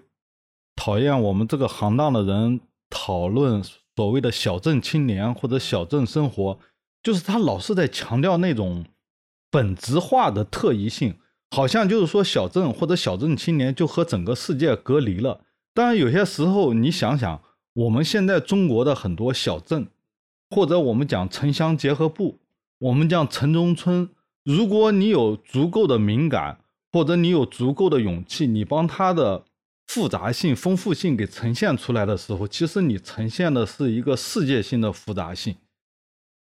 [0.73, 3.61] 讨厌我们这个行当的人讨论
[3.95, 6.57] 所谓的小镇青年或者小镇生活，
[7.03, 8.85] 就是他老是在强调那种
[9.51, 11.19] 本质化的特异性，
[11.51, 15.41] 好像就是说小镇或者小镇青年就和整个世界隔离了。
[15.73, 17.41] 当然，有些时候你想想，
[17.73, 19.87] 我们现在中国的很多小镇，
[20.49, 22.39] 或者我们讲城乡结合部，
[22.79, 24.09] 我们讲城中村，
[24.43, 26.59] 如果你有足够的敏感，
[26.91, 29.43] 或者你有足够的勇气，你帮他的。
[29.87, 35.53] 复杂性、丰富性给呈现出来的时候，其实你呈现的是一个世界性的复杂性。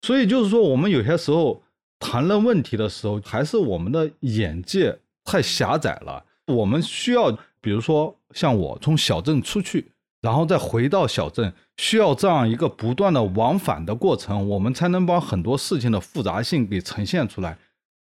[0.04, 1.64] 所以就是说，我们有些时候
[1.98, 6.24] 谈论问题的时候，还是我们的眼界太狭窄了。
[6.46, 9.92] 我们需要，比如说像我从小镇出去，
[10.22, 17.58] 然后再回到小镇，需要这样一个不断的往返的过程，我们才能把很多事情的复杂性给呈现出来。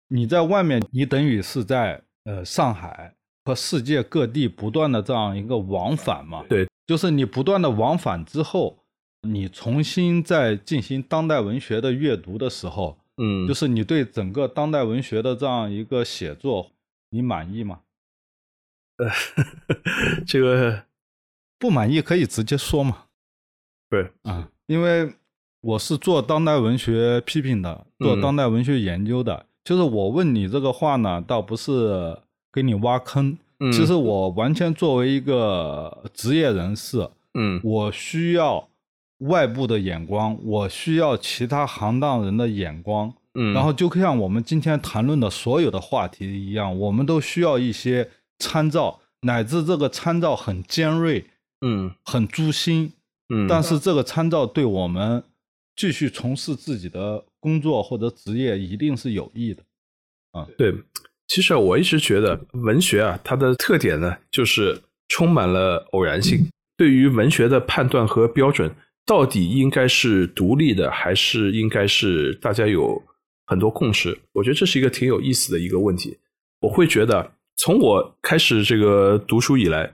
[0.09, 3.13] 你在外面，你等于是在呃上海。
[3.43, 8.77] 和世界各地不断的这样一个往返嘛，对，就是你不断的往返之后，
[9.27, 16.69] 你重新再进行当代文学的阅读的时候，嗯，就是你对整个当代文学的这样一个写作，
[17.09, 17.79] 你满意吗？
[19.01, 19.11] 呃，
[20.25, 20.83] 这个
[21.57, 23.05] 不满意可以直接说嘛，
[23.89, 25.13] 对，啊，因为
[25.61, 32.17] 我是做当代文学批评的，做当代文学研究的，就是我问你这个话呢，倒不是。
[32.53, 33.37] 给你挖坑，
[33.71, 38.67] 其实我完全作为一个职业人士，嗯，我需要
[39.19, 48.09] 外部的眼光，我需要其他行当人的眼光，嗯，然后就像我们今天谈论的所有的话题一样，我们都需要一些
[48.41, 51.25] 参照，乃至这个参照很尖锐，
[51.61, 52.91] 嗯，很诛心，
[53.29, 55.23] 嗯，但是这个参照对我们
[55.75, 59.63] 继续从事自己的工作或者职业一定是有益的，
[60.31, 60.73] 啊，对。
[61.27, 66.45] 其实我一直觉得文学啊，它的特点呢，就是充满了偶然性。
[66.75, 68.69] 对于文学的判断和标准，
[69.05, 73.01] 到底应该是独立的，还是应该是大家有
[73.45, 74.19] 很多共识？
[74.33, 76.17] 我觉得这是一个挺有意思的一个问题。
[76.59, 77.31] 我会觉得，
[77.63, 79.91] 从我开始这个读书以来，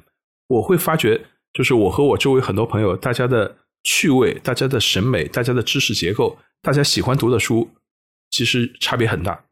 [0.48, 1.20] 我会发觉，
[1.52, 7.70] 就是我和我周围很多朋友，大家的趣味、大家的审美、大家的知识结构、大家喜欢读的书，
[8.30, 9.44] 其实差别很大。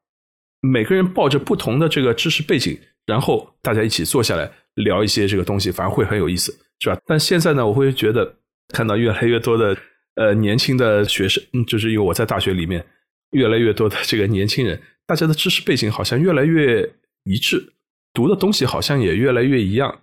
[0.61, 6.97] 每个人抱着不同的这个知识背景，然后大家一起坐下来聊一些这个东西，反而会很有意思，是吧？
[7.05, 8.37] 但现在呢，我会觉得
[8.69, 9.77] 看到越来越多的
[10.15, 12.85] 呃年轻的学生，就是因为我在大学里面，
[13.31, 16.89] 越来越多的这个年轻人，大家的知识背景好像越来越
[17.25, 17.73] 一致，
[18.15, 19.99] 读的东西好像也越来越一样，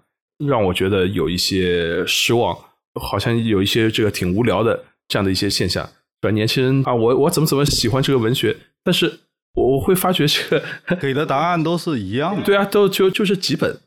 [0.46, 2.56] 让我觉得有一些失望，
[3.00, 5.84] 好像有一些这个挺无聊的这样的一些现象，
[6.20, 6.34] 对吧？
[6.34, 9.20] 年轻人啊，我我怎么怎么喜欢这个文学，但是。
[9.54, 10.64] 我会发觉这个
[10.96, 13.80] 给的答案都是一样的， 对啊，都就就是几本。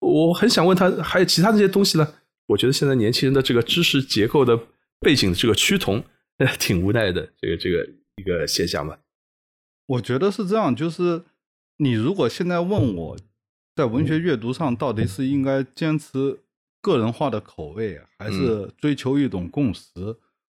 [0.00, 2.06] 我很想问他，还有其他这些东西呢？
[2.48, 4.60] 我觉得现在年轻人的这个知识结构的
[5.00, 6.04] 背景这个趋同，
[6.60, 8.98] 挺无奈的，这个这个一个现象吧。
[9.86, 11.22] 我觉得是这样，就是
[11.78, 13.16] 你如果现在问我
[13.76, 16.40] 在文学阅读上到底是应该坚持
[16.80, 19.90] 个人化的口味，还是追求一种共识，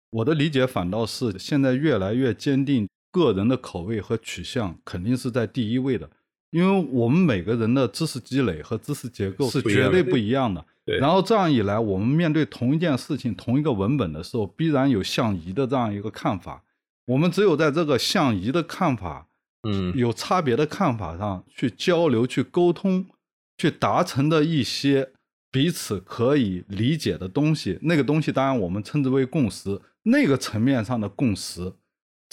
[0.09, 2.87] 我的理解反倒是现在越来越坚定。
[3.13, 6.09] 个人的口味和取向肯定是在第一位的，
[6.51, 10.65] 因为我们每个人的知识积累和知识结构是绝对不一样的。
[10.85, 16.63] 然后这样一来，我们面对同一件事情、同一个文本的时候，必然有相宜的这样一个看法。
[17.03, 19.27] 我们只有在这个相宜的看法，
[19.63, 23.05] 嗯，有差别的看法上去交流、去沟通、
[23.57, 25.11] 去达成的一些
[25.51, 29.81] 彼此可以理解的东西，那个东西当然我们称之为共识。
[30.03, 31.73] 那个层面上的共识。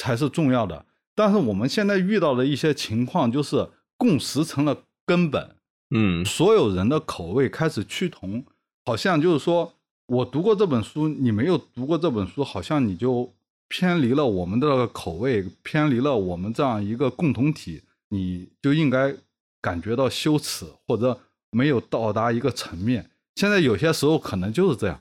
[0.01, 0.87] 才是重要的，
[1.17, 5.57] 但是我们现在遇到的一些情况就是共识成了根本，
[5.91, 8.45] 嗯，所有人的口味开始趋同，
[8.85, 9.75] 好像就是说
[10.07, 13.35] 我读过这本书，你没有读过这本书，好像你就
[13.69, 19.15] 偏离了我们的口味，偏离了我们这样一个共同体，你就应该
[19.61, 23.11] 感觉到羞耻或者没有到达一个层面。
[23.37, 25.01] 现在有些时候可能就是这样，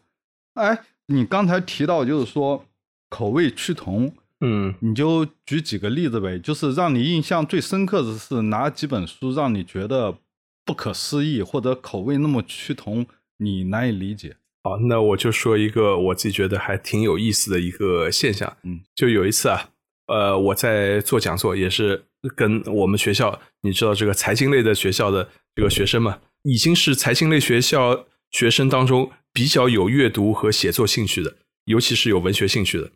[0.54, 2.66] 哎，你刚才提到就是说
[3.10, 4.14] 口味趋同。
[4.40, 10.16] 嗯，你就举几个例子呗，就是让你印象最深刻的是哪几本书让你觉得
[10.64, 18.58] 不可思议或者口味那么趋同，你难以理解好，那我就说一个我自己觉得还挺有意思的一个现象。
[18.64, 19.70] 嗯，就有一次啊，
[20.08, 22.04] 呃，我在做讲座，也是
[22.36, 32.92] 跟我们学校，你知道这个财经类的学校的这个学生嘛，已经是财经类学校学生当中比较有阅读和写作兴趣的，尤其是有文学兴趣的。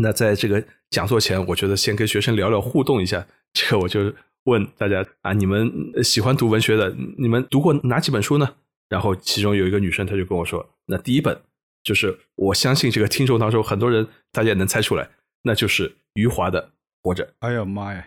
[0.00, 3.26] 那在这个讲座前，我觉得先跟学生聊聊互动一下。
[3.52, 5.72] 这个我就问大家啊，你们
[6.04, 8.48] 喜欢读文学的，你们读过哪几本书呢？
[8.88, 11.40] 然后其中有一个女生，她就跟我说，那第一本
[11.82, 15.08] 就是我相信这个听众当中很多人大家也能猜出来，
[15.42, 16.62] 那就是余华的
[17.02, 17.24] 《活着》。
[17.40, 18.06] 哎呀妈呀！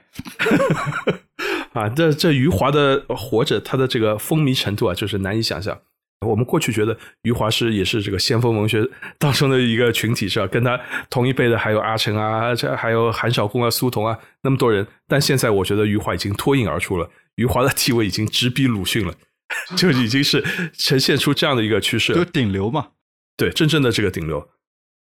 [1.74, 5.80] 啊，这这余华的《活着》，他的这个风靡程度啊，就是难以想象。
[6.26, 8.86] 我们过去觉得余华是也是这个先锋文学
[9.18, 10.48] 当中的一个群体，是吧？
[10.48, 10.78] 跟他
[11.10, 14.86] 同一辈的还有阿城啊，这还有韩少功啊、苏童啊，那么多人。
[15.08, 19.14] 但现在我觉得余华已经脱颖而出了，余华的地位已经直逼鲁迅了，
[19.76, 22.90] 就已经是呈现出这样的一个趋势，就顶流嘛。
[23.38, 24.50] 对，真正的这个顶流。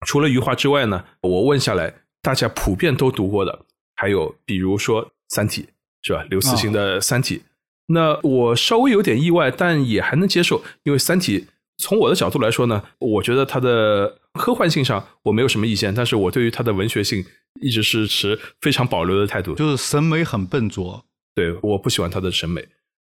[0.07, 5.63] 除了余华之外呢，我问下来，大家普遍都读过的，还有比如说《三体》，
[6.03, 6.25] 是吧？
[6.31, 7.39] 刘慈欣的《三体》。
[7.89, 11.41] 那我稍微有点意外，但也还能接受，因为《三体》
[11.79, 17.25] 从我的角度来说呢，我觉得它的科幻性上我没有什么意见，但是我对于它的文学性
[17.61, 22.69] 一直是持非常保留的态度，就是审美很笨拙，对，我不喜欢他的审美，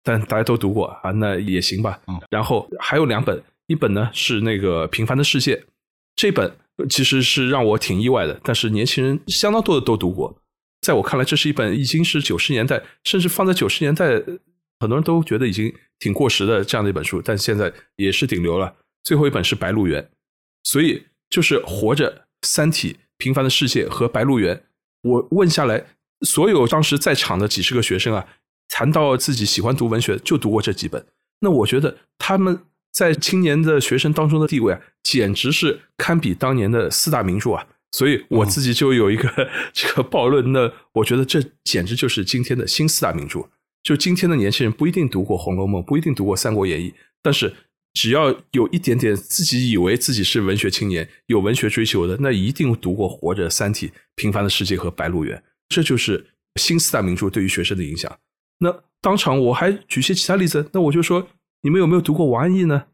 [0.07, 2.01] 但大家都读过啊，那也行吧。
[2.07, 5.57] 嗯，然后还有两本，一本呢是那个《平凡的世界》，
[6.15, 6.57] 这本
[6.89, 10.41] 其实是让我挺意外的，但是年轻人相当多的都读过，
[10.83, 14.23] 在我看来，这是一本已经是九十年代，甚至放在九十年代。
[14.79, 18.77] 很多人都觉得已经挺过时的这样的一本书，但现在也是顶流了。
[19.05, 20.03] 最后一本是《白鹿原》，
[20.65, 24.55] 所以就是《活着》《三体》《平凡的世界》和《白鹿原》。
[25.01, 25.83] 我问下来，
[26.27, 28.29] 所有当时在场的几十个学生啊，
[28.69, 31.07] 谈到自己喜欢读文学，就读过这几本。
[31.41, 32.61] 那我觉得他们
[32.93, 37.67] 在青年的学生当中的地位啊，简直是堪比当年的四大名著啊。
[37.93, 43.49] 所以我自己就有一个 这个暴论，那我觉得这简直就是今天的新四大名著。
[43.83, 46.91] 就今天的年轻人不一定读过《红楼梦》，不一定读过《三国演义》，
[47.23, 47.55] 但是
[47.95, 56.27] 只要有一点点自己以为自己是文学青年、有文学追求的，那一定读过《活着》《三体》《平凡的世界》和《白鹿原》，这就是
[56.61, 58.19] 新四大名著对于学生的影响。
[58.59, 61.27] 那当场我还举些其他例子，那我就说，
[61.63, 62.85] 你们有没有读过王安忆呢？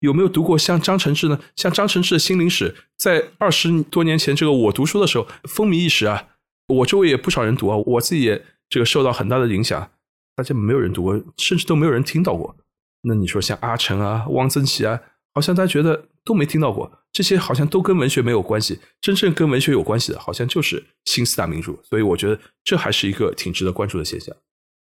[0.00, 1.40] 有没有读过像张承志呢？
[1.56, 6.28] 像张承志的心灵史，在二十多年前这个我读书的时候风靡一时啊，
[6.68, 9.90] 我周围也不少人读啊，我自己也这个受到很大的影响。
[10.36, 12.56] 大家没有人读过，甚至都没有人听到过。
[13.02, 15.00] 那你说像阿城啊、汪曾祺啊，
[15.34, 16.92] 好像大家觉得都没听到过。
[17.10, 18.78] 这些好像都跟文学没有关系。
[19.00, 21.72] 真正跟文学有关系的，好像就是新四大名著。
[21.82, 24.36] 所以我觉得这还是一个挺值得关注的现象。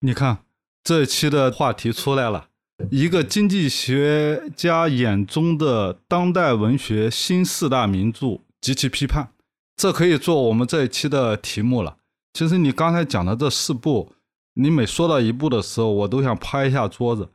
[0.04, 0.38] 你看
[0.82, 2.48] 这一期的话题出来了，
[2.90, 9.32] 一个经济学家眼中的当代文学新四大名著及其批判，
[9.76, 11.98] 这可以做我们这一期的题目了。
[12.32, 14.12] 其实你刚才讲的这四部。
[14.54, 17.30] 你每说到一部的时候，我都想拍一下桌子。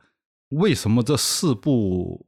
[0.50, 2.24] 为什么这四部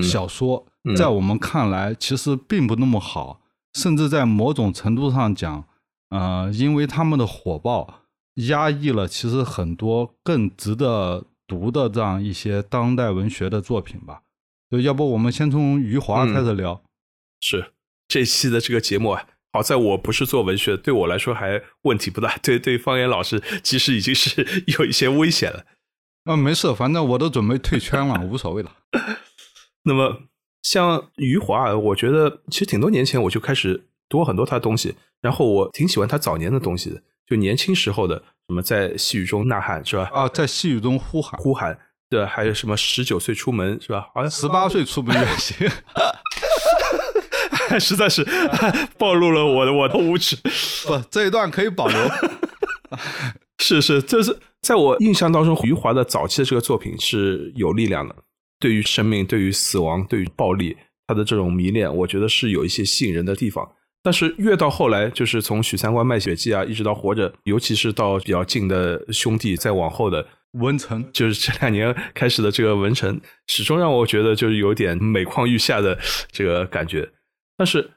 [0.00, 0.64] 小说
[0.96, 3.40] 在我们看来其实并不那么好？
[3.74, 5.64] 甚至在某种程度上讲，
[6.10, 8.01] 呃，因为他们的火爆
[8.34, 14.22] 压抑了其实很多更值得读的这样一些当代文学的作品吧。
[14.70, 16.82] 就要不我们先从余华开始聊。
[17.40, 17.72] 是
[18.08, 19.26] 这期的这个节目啊。
[19.54, 22.38] 好在我不是做文学，对我来说还问题不大。
[22.38, 25.66] 对对，方言老师其实已经是 有一些危险了。
[26.24, 28.72] 啊，没事，反正我都准备退圈了，无所谓了。
[29.84, 30.22] 那么
[30.62, 38.16] 像余华，我觉得其实挺多年前我就开始读很多他的东西，然后我挺喜欢他早年的东西的，就年轻时候的
[38.48, 40.10] 什么在细雨中呐喊是吧？
[40.12, 41.78] 啊，在细雨中呼喊呼喊，
[42.10, 44.08] 对，还有什么十九岁出门是吧？
[44.14, 45.68] 好像十八岁出门也行。
[47.80, 48.22] 实在是
[48.98, 50.36] 暴露了我的我的无耻，
[50.86, 51.96] 不，这一段可以保留。
[53.58, 58.14] 是是，这是在我印象当中，余华的早期的这个作品是有力量的。
[58.60, 60.76] 对于生命，对于死亡，对于暴力，
[61.06, 63.66] 他的这种迷恋，我觉得是有一些吸引人的地方。
[64.02, 75.96] 但是越到后来，就是从《许三观卖血记》啊，一直到《活着》，尤其是到比较近的兄弟，再往后的文成，就是这两年开始的这个文成，始终让我觉得就是有点每况愈下的
[76.32, 77.08] 这个感觉。
[77.56, 77.92] 但是，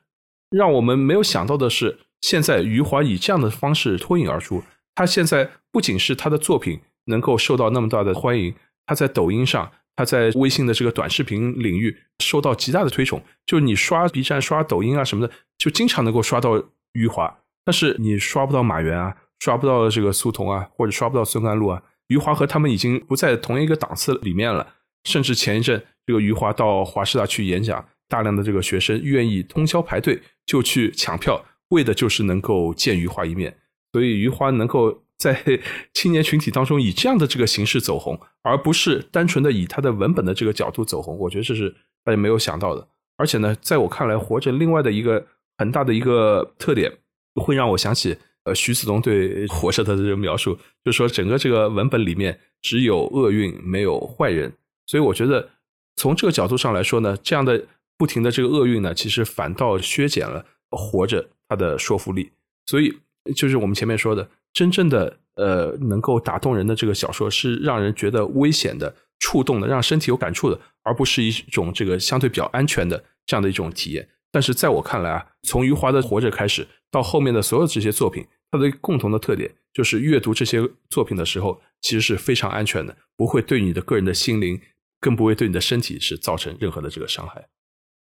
[0.51, 4.63] 让我们没有想到的是，现在余华以这样的方式脱颖而出。
[4.93, 8.53] 他现在不仅是他的作品能够受到那么大的欢迎，
[8.85, 13.21] 他在抖音上，他在微信的这个短视频领域受到极大的推崇。
[13.45, 16.61] 就是你刷 B 站、刷抖音啊什么的，就经常能够刷到
[16.93, 17.37] 余华。
[17.63, 21.81] 但是你刷不到马原啊，刷不到这个苏童啊，或者刷不到孙甘露啊。
[22.07, 24.75] 余华和他们已经不在同一个档次里面了。
[25.05, 27.83] 甚至前一阵，这个余华到华师大去演讲。
[28.07, 33.57] 大量的这个学生愿意通宵排队就去抢票，为的就是能够见余华一面。
[33.91, 35.41] 所以余华能够在
[35.93, 41.69] 青年群体当中以这样的这个形式走红，而不是单纯的以他的文本的这个角度走红，我觉得这是
[42.03, 42.87] 大家没有想到的。
[43.17, 45.25] 而且呢，在我看来，活着另外的一个
[45.57, 46.91] 很大的一个特点，
[47.35, 50.53] 会让我想起呃徐子东对活着的这个描述，
[50.83, 54.51] 就是说整个这个文本里面只有厄运，没有坏人。
[54.85, 55.49] 所以我觉得
[55.95, 57.65] 从这个角度上来说呢，这样的
[57.97, 62.31] 不停的这个厄运呢，其实反倒削减了活着它的说服力。
[62.65, 62.99] 所以。
[63.35, 74.07] 就是我们前面说的，真正的呃能够打动人的这个小说，是让人觉得危险的、触动的、让身体有感触的，而不是一种这个相对比较安全的这样的一种体验。
[74.31, 84.59] 但是在我看来啊，从余华的《活着》开始，到后面的所有这些作品，它的共同的特点就是阅读这些作品的时候，其实是非常安全的，不会对你的个人的心灵，
[85.01, 87.45] 更不会对你的身体是造成任何的这个伤害。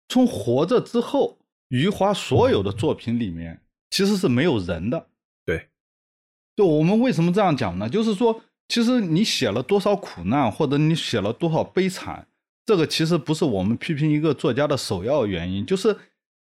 [0.07, 1.37] 从《活着》之后，
[1.67, 3.61] 余华所有的作品里面。
[3.89, 5.07] 其实是没有人的，
[6.57, 7.87] 就我们为什么这样讲呢？
[7.87, 12.27] 就是说，其实你写了多少苦难，或者你写了多少悲惨，
[12.65, 15.95] 这个其实不是我们批评一个作家的首要原因，就是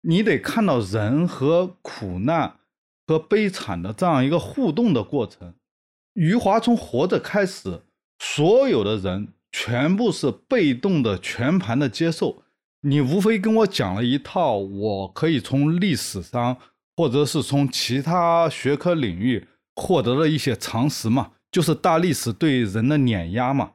[0.02, 2.57] 你得看到人和苦难
[3.07, 5.55] 和悲惨的这样一个互动的过程。
[6.12, 7.80] 余华从活着开始，
[8.18, 12.42] 所有的人全部是被动的、全盘的接受，
[12.82, 16.59] 你无非跟我讲了一套，我可以从历史上。
[16.96, 19.44] 或者是从其他学科领域
[19.77, 23.72] 获得了一些常识嘛，就是大历史对人的碾压嘛。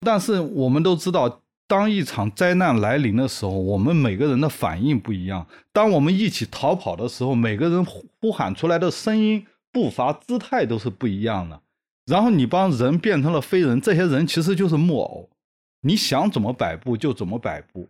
[0.00, 5.46] 但是我们都知道，当一场灾难来临的时候，我们每个人的反应不一样。
[5.72, 11.60] 当我们一起逃跑的时候，每个人呼喊出来的声音、步伐、姿态都是不一样的。
[12.04, 15.30] 然后你帮人变成了非人，这些人其实就是木偶，
[15.80, 17.88] 你想怎么摆布就怎么摆布。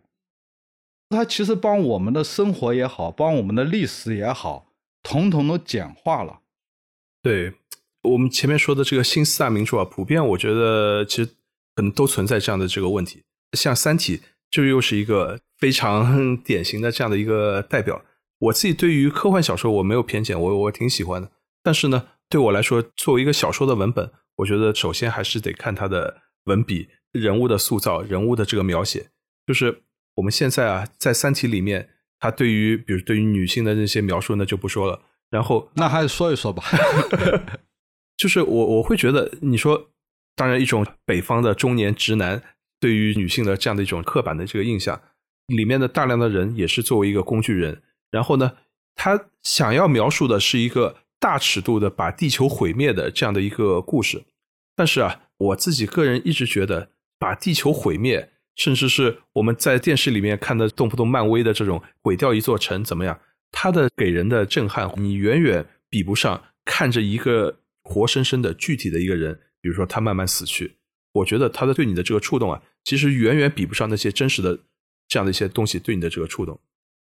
[1.09, 4.67] 它其实帮我们的生活也好，帮我们的历史也好，
[5.03, 6.39] 统统都简化了。
[7.25, 7.53] 对
[8.03, 11.25] 我们前面说的这个新四大名著啊，普遍我觉得其实
[11.73, 13.23] 可能都存在这样的这个问题。
[13.53, 14.17] 像《三体》
[14.51, 18.05] 就又是一个非常 典型的这样的一个代表。
[18.37, 21.31] 我自己对于科幻小说我没有偏见，我我挺喜欢的。
[21.63, 29.09] 但是呢，对我来说，作为一个小说的文本，我觉得首先还是得看它的文笔、人物的塑造、人物的这个描写，
[29.47, 29.81] 就是。
[30.17, 31.89] 我们现在啊，在《三体》里面，
[32.21, 35.01] 他对于比如对于女性的那些描述那，就不说了。
[35.35, 36.63] 然后，那还是说一说吧。
[38.15, 39.89] 就是我我会觉得，你说，
[40.33, 42.41] 当然一种北方的中年直男
[42.79, 45.01] 对于女性的这样的一种刻板的这个印象，
[45.47, 47.81] 里面的大量的人也是作为一个工具人。
[48.11, 48.53] 然后呢，
[48.95, 54.23] 他想要描述的是一个大尺度的把地球毁灭的这样的一个故事。
[54.73, 58.31] 但是啊，我自己个人一直觉得，把地球毁灭。
[58.55, 63.19] 甚至是我们在电视里面看的动不动漫威的这种毁掉一座城怎么样？
[63.57, 70.75] 它的给人的震撼，你远远比不上看着一个活生生的具体的一个人，比如说他慢慢死去。
[71.13, 74.59] 我觉得他的对你的这个触动啊，其实远远比不上那些真实的
[75.07, 76.59] 这样的一些东西对你的这个触动。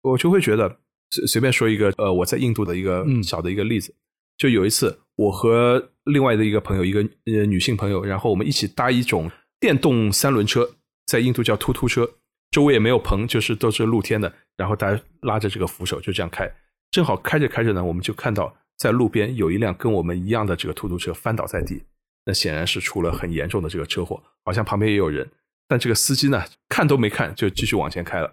[0.03, 0.79] 我就会觉得
[1.11, 3.93] 随随便说一个呃，我在印度的一个小的一个例子，
[4.39, 9.29] 就有一次我和另外的一个朋友，一个呃女性朋友，然后我们一起搭一种
[9.59, 10.77] 电动三轮车。
[11.07, 12.09] 在印度叫突突车，
[12.57, 14.33] 周围也没有棚，就是都是露天的。
[14.57, 16.51] 然后大家拉着这个扶手就这样开，
[16.91, 21.83] 正好开着开着呢，我们就看到在路边有一辆跟我们一样的这个突突车翻倒在地，
[22.25, 25.31] 那显然是出了很严重的这个车祸，好像旁边也有人。
[25.69, 28.33] 但这个司机呢，看都没看就继续往前开了。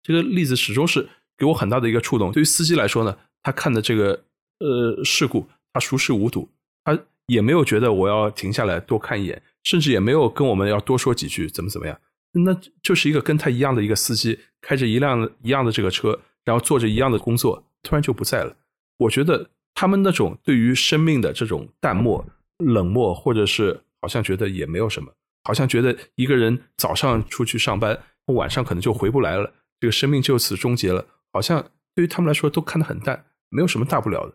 [0.00, 2.30] 这个例子始终是给我很大的一个触动。
[2.30, 4.22] 对于司机来说呢，他看的这个
[4.60, 6.48] 呃事故，他熟视无睹，
[6.84, 6.96] 他
[7.26, 9.42] 也没有觉得我要停下来多看一眼。
[9.64, 12.00] 甚至也没有跟我们要多说几句，怎么怎么样？
[12.32, 18.56] 那就是一个跟他一样的一个司机，开着一辆一样的这个车，然后做着一样的工作，突然就不在了。
[18.98, 22.24] 我觉得他们那种对于生命的这种淡漠、
[22.58, 25.12] 冷漠，或者是好像觉得也没有什么，
[25.44, 34.34] 好像觉得一个人早上出去上班，晚上可能就回不来了，这个生命就此终结了，好像对于他们来说都看得很淡，没有什么大不了的。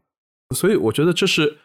[0.56, 1.58] 所以我觉得这是。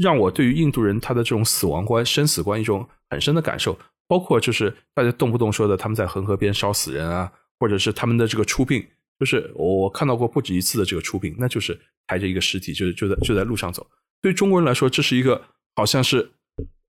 [0.00, 3.76] 让我对于印度人他的这种死亡观、生死观一种很深的感受，
[4.08, 7.30] 包括就是大家动不动说的他们在恒河边烧死人啊，
[7.60, 8.84] 或者是他们的这个出殡，
[9.20, 13.86] 就是我看到过不止一次的这个出殡，那就是抬着一个尸体，就是就在就在路上走。
[14.20, 15.40] 对中国人来说，这是一个
[15.76, 16.32] 好像是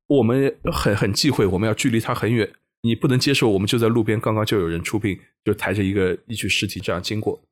[0.07, 2.49] 我们很很忌讳，我们要距离他很远，
[2.81, 7.43] 你不能接受，我们就在路边，刚刚就有人出殡，就抬着一个一具尸体这样经过，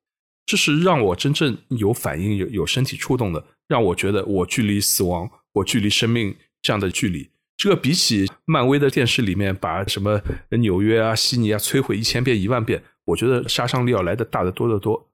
[0.46, 5.30] 这是让我真正有反应、有有身体触动的，让我觉得我距离死亡。
[5.54, 7.28] 我距离生命这样的距离，
[7.58, 15.10] 这个比起漫威的电视里面把什么纽约啊、悉尼啊摧毁一千遍、一万遍，我觉得杀伤力要来的大得多得多。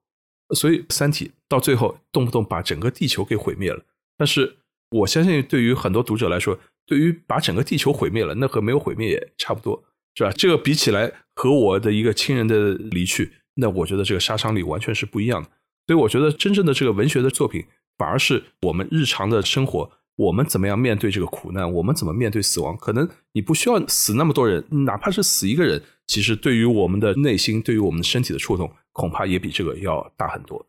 [0.55, 3.83] 所以《三体》到最后动不动把整个地球给毁灭了，
[4.19, 4.59] 但是
[4.91, 9.83] 我相信对于很多读者来说，对于把整个地球毁灭了，那和没有毁灭也差不多，
[10.15, 10.31] 是吧？
[10.33, 15.49] 这个比起来和我的一个亲人的离去，那我觉得这个杀伤力完全是不一样的。
[15.87, 17.65] 所以我觉得真正的这个文学的作品，
[17.97, 22.77] 反而是我们日常的生活，我们怎么样面对这个苦难，我们怎么面对死亡？
[22.77, 28.71] 可能你不需要死那么多人，哪怕是死一个人，其实对于我们的内心，对于我们的身体的触动。
[28.93, 30.65] 恐怕也比这个要大很多。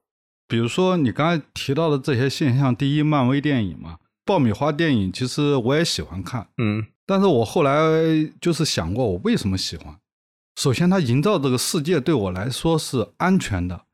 [0.47, 7.71] 比如说你刚才提到的这些现象，第一，漫威电影嘛，爆米花电影，其实我也喜欢看，嗯，但是我后来
[8.41, 9.95] 就是想过，我为什么喜欢？
[10.55, 13.85] 首先，它营造这个世界对我来说是安全的，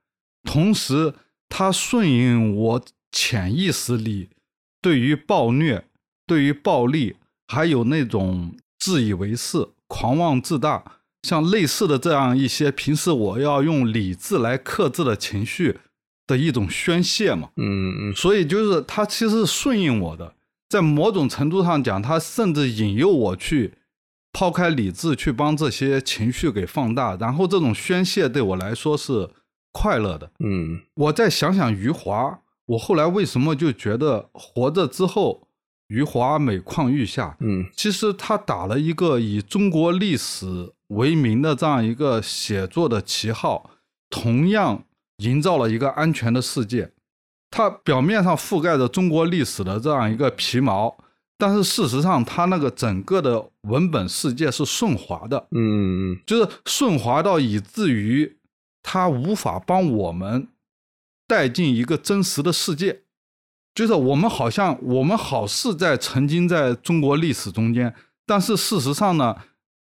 [0.44, 1.14] 同时
[1.50, 2.82] 它顺应我
[3.12, 4.30] 潜意识里
[4.82, 5.86] 对于暴虐、
[6.26, 7.16] 对于暴力，
[7.48, 10.84] 还有那种自以为是、狂妄自大。
[11.24, 15.78] 像类似的这样一些平时我要用理智来克制的情绪
[16.26, 20.34] 的一种宣泄嘛，嗯嗯，所以就是它其实是顺应我的，
[20.68, 23.76] 在某种程度上讲，它甚至引诱我去
[24.34, 29.30] 抛开理智，去帮这些情绪给放大，然后这种宣泄对我来说是
[29.72, 32.40] 快乐的，嗯，我再想想余华，
[32.72, 35.48] 我后来为什么就觉得活着之后。
[35.88, 43.70] 余华每况愈下，嗯，其实他打了一个以中国历史为名的这样一个写作的旗号，
[44.10, 44.86] 同样
[45.18, 46.94] 营造了一个安全的世界。
[47.50, 50.96] 它表面上覆盖着中国历史的这样一个皮毛，
[51.38, 58.38] 但是事实上，它那个整个的文本世界是顺滑的，嗯，就是顺滑到以至于
[58.82, 60.48] 它无法帮我们
[61.32, 63.04] 带进一个真实的世界。
[63.74, 69.38] 就是我们好像我们好似在曾经在中国历史中间，但是事实上呢，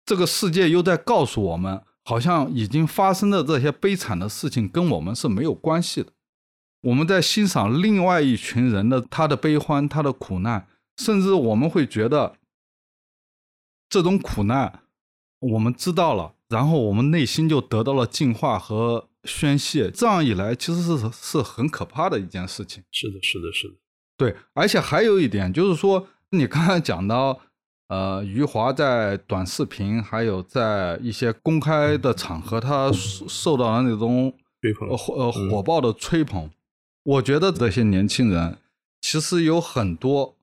[0.07, 6.12] 这个世界又在告诉我们，好像已经发生的这些悲惨的事情跟我们是没有关系的。
[6.82, 10.68] 我们在欣赏另外一群人的他的悲欢、他的苦难，
[10.99, 12.36] 甚至我们会觉得
[13.88, 14.84] 这种苦难
[15.40, 19.09] 我们知道了，然后我们内心就得到了净化和。
[19.25, 22.83] 宣泄，这样一来其实是是很可怕的一件事情。
[22.91, 23.75] 是的，是的，是的，
[24.16, 24.35] 对。
[24.53, 27.41] 而且还有一点就是说，你刚才讲到，
[27.89, 36.51] 呃，余华在短视频还有在一些公开的场合，他受到了那种吹捧，呃火爆的吹捧。
[37.05, 38.59] 我觉得这些年轻人
[39.01, 40.37] 其实有很多，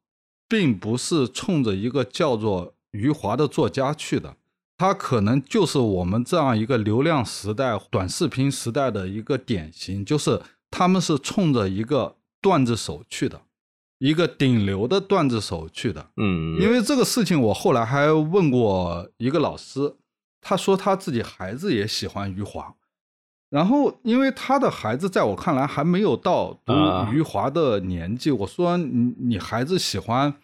[0.47, 4.35] 并不是冲着一个叫做余华的作家去的。
[4.79, 13.41] 他可能就是我们这样一个流量时代、短视频时代的一个典型，就是他们是冲着一个段子手去的，
[13.97, 16.11] 一个顶流的段子手去的。
[16.15, 19.97] 嗯，因为这个事情，我后来还问过一个老师，
[20.39, 22.73] 他说他自己孩子也喜欢余华，
[23.49, 26.73] 然后因为他的孩子在我看来还没有到读
[27.11, 30.35] 余华的年纪，我说你你孩子喜欢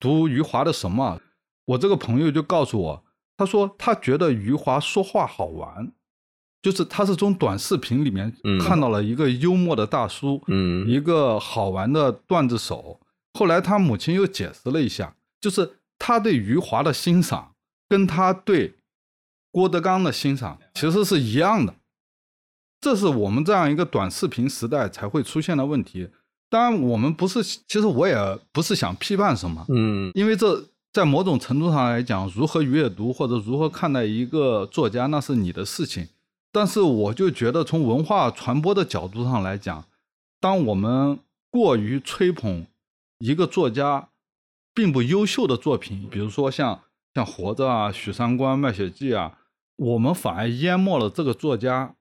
[0.00, 1.20] 读余华的什么？
[1.66, 3.03] 我这个朋友就告诉我。
[3.36, 5.92] 他说他觉得余华说话好玩，
[6.62, 13.00] 就是他是从短视频里面看到了一个幽默的大叔，嗯，一个好玩的段子手。
[13.32, 17.54] 后来他母亲又解释了一下，就是他对余华的欣赏
[17.88, 18.74] 跟他对
[19.50, 21.74] 郭德纲的欣赏其实是一样的。
[22.80, 26.08] 这是我们这样一个短视频时代才会出现的问题。
[26.48, 28.14] 当然，我们不是，其实我也
[28.52, 30.64] 不是想批判什么，嗯，因为这。
[30.94, 36.06] 在某种程度上来讲，如何阅读或者如何看待一个作家，那是你的事情。
[36.52, 39.86] 但是，我就觉得从文化传播的角度上来讲，
[40.38, 41.18] 当我们
[41.50, 42.68] 过于吹捧
[43.18, 44.10] 一个作家
[44.72, 46.82] 并不优秀的作品，比如说像
[47.12, 49.36] 像《活着》啊、《许三观》《卖血记》啊，
[49.74, 51.92] 我们反而淹没了这个作家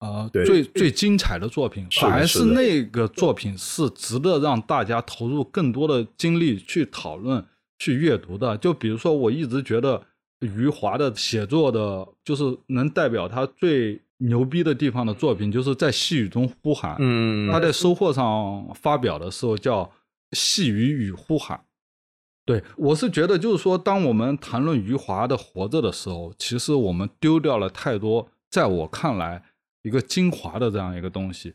[0.00, 7.46] 啊最最精彩的作品，反而是那个作品是值得让大家投入更多的精力去讨论。
[7.84, 10.02] 去阅读的，就比如说，我一直觉得
[10.40, 16.96] 余华的写作的，就是能代表他最牛逼的地方的作品，就是在细雨中呼喊。
[16.98, 19.84] 嗯，他在收获上发表的时候叫
[20.32, 21.58] 《细雨与呼喊》。
[22.46, 29.42] 对我是觉得，就是说，当我们谈论余华的活着的时候，其实我们丢掉了太多，在我看来
[29.82, 31.52] 一个精华的这样一个东西。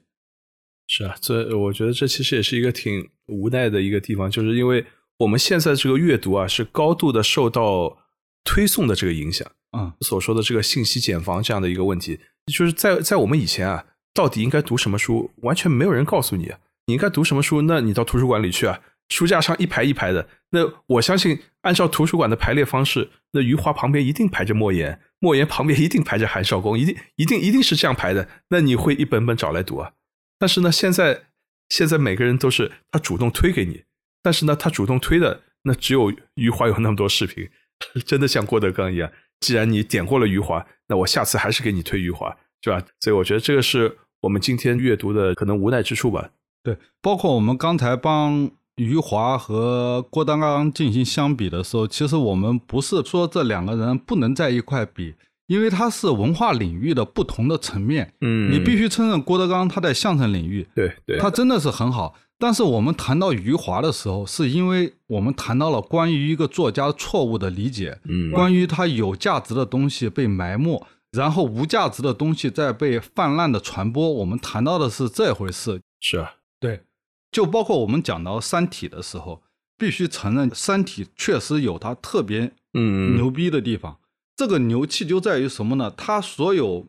[0.85, 4.85] 是啊，这我觉得这其实也是一个挺无奈的一个地方，就是因为。
[5.19, 7.97] 我们现在这个阅读啊，是高度的受到
[8.43, 16.51] 推送的这个影响，嗯，所说的这个信息茧房这样的一个问题，就是在在我们以前啊，到底应该读什么书，完全没有人告诉你，
[16.87, 20.27] 你应该读什么书，那你到图书馆里去啊，书架上一排一排的。
[20.51, 28.27] 那我相信，按照图书馆的排列方式，那余华旁边一定排着莫言，莫言旁边一定排着韩少功，一定 一定一定是这样排的。
[28.49, 29.91] 那你会一本本找来读啊？
[30.39, 31.25] 但是呢，现在
[31.67, 33.83] 现在每个人都是他主动推给你，
[34.21, 37.49] 但是呢，他主动推的那只有余华有那么多视频，
[38.05, 39.11] 真的像郭德纲一样。
[39.39, 42.83] 既然你点过了余华，那我下次还是给你推余华，是吧？
[42.99, 46.31] 所以我觉得这个是我们今天阅读的可能无奈之处吧。
[46.63, 48.51] 对，包括我们刚才帮。
[48.79, 55.15] 余华和郭德纲进行相比的时候，其实我们不是说这两个人不能在一块比，
[55.47, 58.13] 因为他是文化领域的不同的层面。
[58.21, 62.15] 嗯，你必须承认郭德纲他在相声领域，对对，他真的是很好。
[62.39, 70.81] 但是我们谈到余华的时候，是因为我们谈到了关于一个作家错误的理解，嗯，关于他有价值的东西被埋没，
[71.11, 74.09] 然后无价值的东西在被泛滥的传播。
[74.09, 75.81] 我们谈到的是这回事。
[75.99, 76.83] 是啊，对。
[77.29, 79.43] 就包括我们讲到《三体》的时候，
[79.77, 83.99] 必须承认，《三体》确实有它特别嗯牛逼的地方。
[84.35, 85.91] 这个牛气就在于什么呢？
[85.91, 86.87] 它所有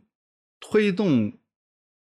[0.61, 1.33] 推动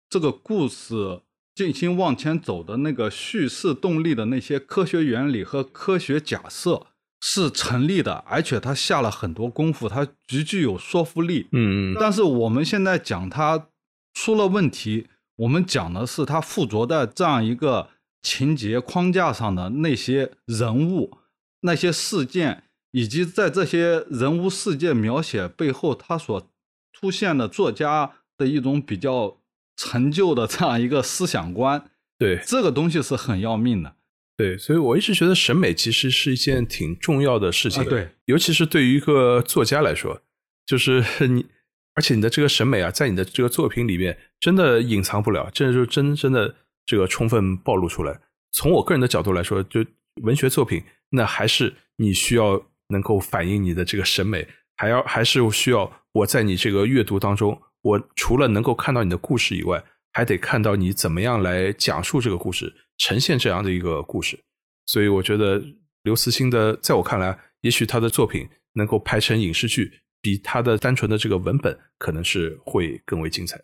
[0.09, 1.21] 这个故事
[1.59, 6.87] 进行往前走的那个叙事动力的那些科学原理和科学假设
[7.19, 11.49] 是成立的，而且他下了很多功夫，它极具有说服力。
[11.51, 11.97] 嗯嗯。
[11.99, 13.67] 但是我们现在讲他
[14.13, 17.89] 出了问题，我们讲的是他附着在这样一个。
[18.21, 21.19] 情节框架上的那些人物、
[21.61, 26.51] 那些事件，以及在这些人物事件描写背后，他所
[26.91, 29.37] 出现的作家的一种比较
[29.79, 33.95] 陈旧的这样一个思想观，对这个东西是很要命的。
[34.35, 37.83] 对，所以我一直觉得审美其实是一件挺重要的事情。
[37.85, 40.21] 对，尤其是对于一个作家来说，
[40.65, 41.45] 就是你，
[41.95, 46.55] 而且你的这个审美啊，在你的这个作品里面真的隐藏不了，这就真真的。
[46.85, 48.19] 这个充分暴露出来。
[48.51, 49.85] 从我个人的角度来说，就
[50.23, 64.43] 文学作品，那还是你需要能够反映你的这个审美，还要还是需要我在你这个阅读当中，我除了能够看到你的故事以外，还得看到你怎么样来讲述这个故事，呈现这样的一个故事。
[64.85, 65.63] 所以我觉得
[66.03, 73.61] 刘慈欣的，在我看来，也许他的作品能够拍成影视剧，比他的单纯的这个文本可能是会更为精彩。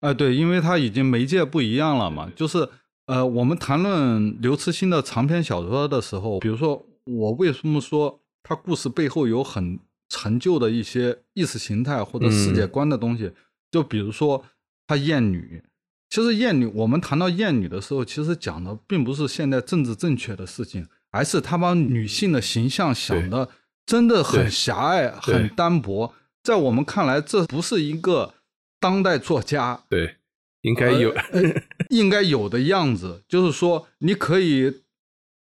[0.00, 2.30] 啊，对，因为他已经媒介不一样了嘛。
[2.36, 2.68] 就是
[3.06, 13.32] 呃，我们谈论刘慈欣的长篇小说的时候，比如说我为什么说他故事背后有很陈旧的一些意识形态或者世界观的东西，
[13.70, 14.44] 就比如说
[14.86, 15.62] 他厌女。
[16.08, 23.48] 其实厌女，我们谈到厌女的时候，其实讲的并不是现在政治正确的事情，而是他把女性的形象想的
[23.84, 26.14] 真的很狭隘、很单薄。
[26.42, 28.34] 在我们看来，这不是一个。
[28.78, 30.16] 当代作家对
[30.60, 31.12] 应该有
[31.88, 34.82] 应该有的样子，就是说，你可以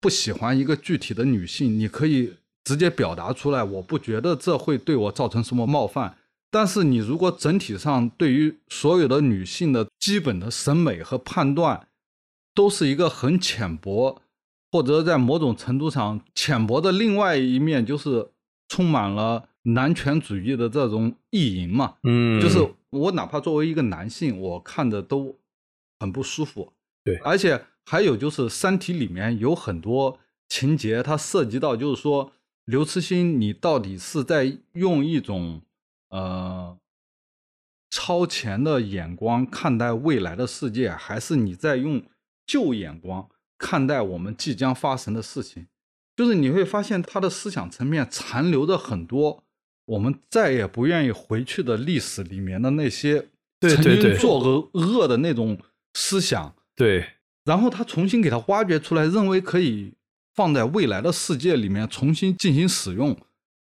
[0.01, 2.33] 不喜欢一个具体的女性，你可以
[2.65, 6.17] 直接表达出来，我不觉得这会对我造成什么冒犯。
[6.51, 11.89] 但是，你如果整体上对于所有的女性的基本的审美和判断，
[12.55, 14.21] 都是一个很浅薄，
[14.73, 18.31] 或者在某种程度上浅薄的另外一面，就是
[18.69, 22.59] 充满了男权主义的这种意淫嘛，嗯，就是。
[22.91, 25.39] 我哪怕作为一个男性，我看着都
[26.01, 26.73] 很不舒服。
[27.05, 32.33] 对，而且还有就是《三体》里面有很多情节，它涉及到就是说，
[32.65, 35.63] 刘慈欣，你到底是在用一种
[36.11, 36.79] 呃
[37.91, 42.03] 超前的眼光看待未来的世界，还是你在用
[42.47, 45.67] 旧眼光看待我们即将发生的事情？
[46.17, 49.45] 就是你会发现他的思想层面残留着很多。
[49.87, 53.29] 我们再也不愿意回去的历史里面的那些
[53.61, 55.59] 曾经做恶恶的那种
[55.95, 59.95] 思想，对，然后他重新给他挖掘出来，认为可以
[60.41, 63.15] 放在未来的世界里面重新进行使用，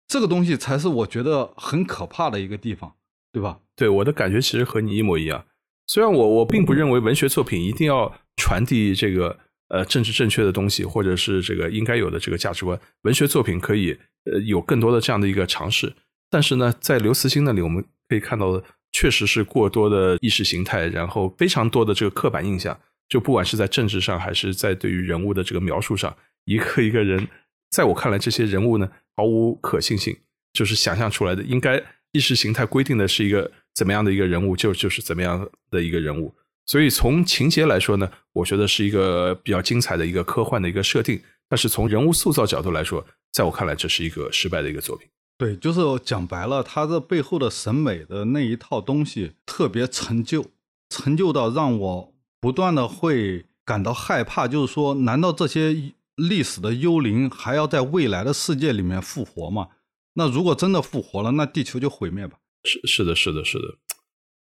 [0.08, 2.94] 这个东西才是我觉得很可怕的一个地方，
[3.30, 3.58] 对吧？
[3.76, 5.44] 对，我的感觉其实和你一模一样。
[5.86, 15.92] 虽然我我并不认为文学作品一定要传递这个呃政治正确的东西，或者是这个应该有的这个价值观，文学作品可以呃有更多的这样的一个尝试。
[16.30, 22.74] 但是呢，在刘慈欣那里，我们可以看到的确实是过多的意识形态，然后非常多的这个刻板印象。
[23.10, 26.16] 就不管是在政治上，还是在对于人物的这个描述上，
[26.50, 27.28] 一个一个人，
[27.70, 30.16] 在我看来，这些人物呢毫无可信性，
[30.52, 31.44] 就是想象出来的。
[31.44, 31.80] 应该
[32.10, 36.34] 意识形态规定的是一个怎么样的一个人物，就就是怎么样的一个人物。
[36.66, 41.22] 所以从情节来说呢，我觉得是一个比较精彩的一个科幻的一个设定。
[41.48, 45.08] 但是从人物塑造角度来说，在我看来，这是一个失败的一个作品。
[45.38, 50.46] 对，就是讲白了，他这背后的审美的那一套东西特别陈旧，
[50.88, 54.46] 陈旧到让我不断的会感到害怕。
[54.46, 55.92] 就是说，难道这些
[56.28, 59.68] 历史的幽灵还要在未来的世界里面复活嘛？
[60.14, 62.36] 那如果真的复活了，那地球就毁灭吧？
[62.64, 63.64] 是是的，是的，是的。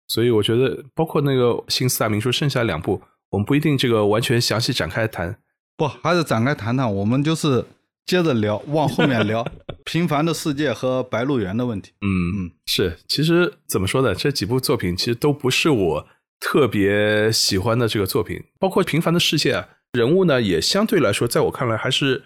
[0.09, 5.39] 所以我觉得，包括那个新四大名著剩下两部，我们不一定这个完全详细展开谈。
[5.76, 6.93] 不，还是展开谈谈。
[6.93, 7.64] 我们就是
[8.07, 9.45] 接着聊， 往后面聊
[9.85, 11.93] 《平凡的世界》和《白鹿原》的问题。
[12.01, 12.09] 嗯
[12.47, 12.99] 嗯，是。
[13.07, 14.14] 其实怎么说呢？
[14.14, 16.07] 这几部作品其实都不是我
[16.41, 18.43] 特别喜欢的这个作品。
[18.59, 22.24] 包括《平凡的世界》啊，人物呢也相对来说，在我看来还是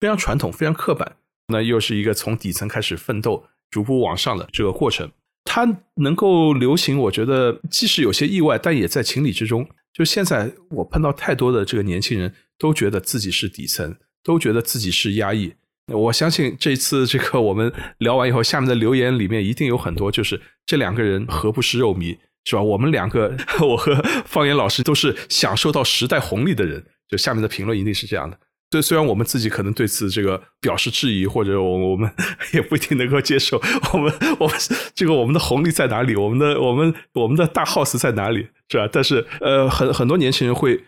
[0.00, 1.16] 非常传统、非常刻板。
[1.48, 5.10] 那又是一个从底层开始奋斗、逐步往上的这个过程。
[5.44, 9.68] 它能够流行，我觉得即使有些意外，但也在情理之中。
[9.92, 15.52] 就现在我碰到太多的这个年轻人，都觉得自己是底层，都觉得自己是压抑。
[15.88, 22.62] 我相信这次这个我们聊完以后，下面的留言里面一定有很多，就是这两个人何不是肉糜，是吧？
[22.62, 23.94] 我们两个， 我和
[24.24, 28.38] 方言老师都是享受到时代红利的人，就下面的评论一定是这样的。
[28.70, 32.10] 对，虽然我们自己可能对此这个表示质疑，或者我我们
[32.54, 33.60] 也不一定能够接受，
[33.92, 34.10] 我们
[34.40, 34.56] 我们
[34.94, 36.16] 这个我们的红利在哪里？
[36.16, 38.48] 我们的我们我们的大 house 在哪里？
[38.70, 38.88] 是吧？
[38.90, 40.82] 但是呃，很很多年轻人会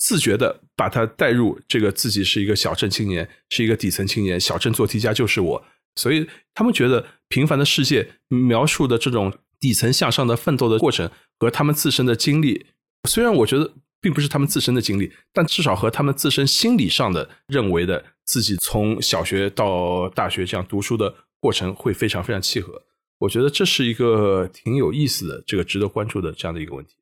[0.00, 11.08] 自觉的把它带入这个自己是一个小镇青年，是一个底层青年，小镇做题家就是我，所以他们觉得平凡的世界描述的这种底层向上的奋斗的过程
[11.38, 12.66] 和他们自身的经历，
[13.08, 13.74] 虽然我觉得。
[14.02, 22.82] 并不是他们自身的经历，但至少和他们自身心理上的认为的自己从小学到大学这样读书的过程会非常非常契合。
[23.18, 26.96] 我觉得这是一个挺有意思的、这个值得关注的这样的一个问题。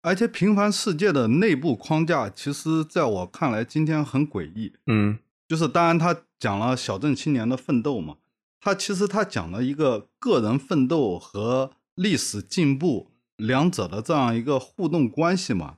[0.00, 4.72] 而且，平凡世界的内部框架，其实在我看来，今天很诡异。
[4.86, 8.16] 嗯，就是当然他讲了小镇青年的奋斗嘛，
[8.58, 15.76] 他其实他讲了一个个人奋斗和历史进步两者的这样一个互动关系嘛。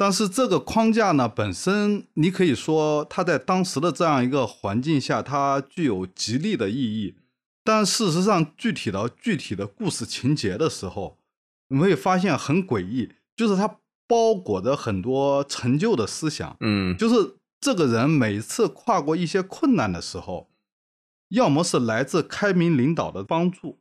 [0.00, 7.16] 但是这个框架呢，本身你可以说它在当时的这样一个环境下，它具有极利的意义。
[7.62, 11.18] 但事实上，具体到具体的故事情节的时候，
[11.68, 13.76] 你会发现很诡异，就是它
[14.06, 16.56] 包裹着很多陈旧的思想。
[16.60, 20.48] 嗯，就是这个人每次跨过一些困难的时候，
[21.28, 23.78] 要么是来自开明领导的帮助，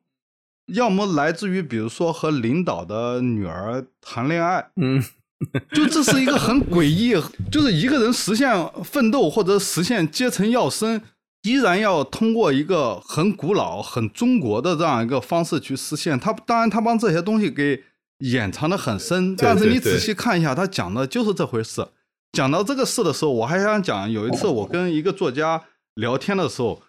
[0.65, 4.71] 要么来自于比如说和领导的女儿谈恋爱。
[4.75, 5.01] 嗯。
[5.73, 7.15] 就这是一个很诡异，
[7.49, 8.51] 就是一个人实现
[8.83, 11.01] 奋斗或者实现阶层要升，
[11.43, 16.19] 依然要通过一个很古老、很中国的这样一个方式去实现。
[16.19, 17.81] 他当然他帮这些东西给
[18.19, 21.87] 掩藏的很深，但是你仔细看一下，他讲的就是这回事。
[22.33, 25.63] 讲到这个事的时候，我还想讲，有一次我跟一个作家
[25.95, 26.81] 聊天的时候，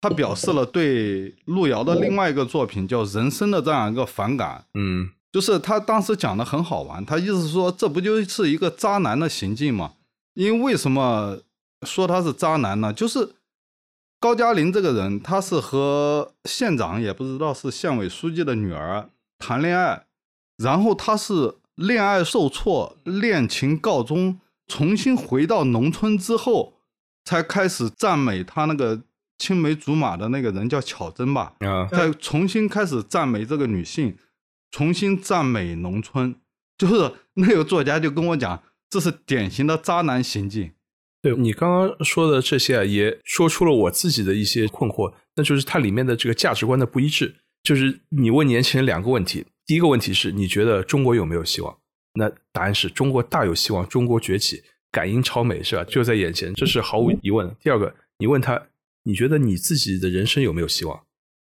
[0.00, 4.64] 他表示了对路遥的另外一个作品叫《人生》的这样一个反感。
[4.74, 5.10] 嗯。
[5.36, 9.92] 就是他当时讲的很好玩，他意思是说这不就是一个渣男的行径吗？
[10.32, 11.38] 因为为什么
[11.82, 12.90] 说他是渣男呢？
[12.90, 13.34] 就是
[14.18, 20.06] 高加林这个人，他是和县长也不知道是县委书记的女儿谈恋爱，
[20.56, 26.72] 然后他是恋爱受挫，恋情告终，重新回到农村之后，
[27.26, 29.02] 才开始赞美他那个
[29.36, 31.52] 青梅竹马的那个人叫巧珍吧？
[31.58, 34.16] 啊，再重新开始赞美这个女性。
[34.70, 36.36] 重新赞美农村，
[36.76, 40.72] 就是那个作家就跟我讲，这是典型的渣男行径。
[41.22, 47.36] 对你刚刚说的这些啊，也说出了我自己的一些困惑，那就是它里面的这个价值观的不一致。
[47.62, 51.76] 就是你问年轻人两个问题，第一个问题是你觉得中国有没有希望？
[52.14, 54.62] 那答案是中国大有希望，中国崛起，
[54.92, 55.82] 感应超美，是吧？
[55.84, 57.54] 就在眼前，这是毫无疑问。
[57.60, 58.68] 第二个，你问他，
[59.02, 61.02] 你觉得你自己的人生有没有希望？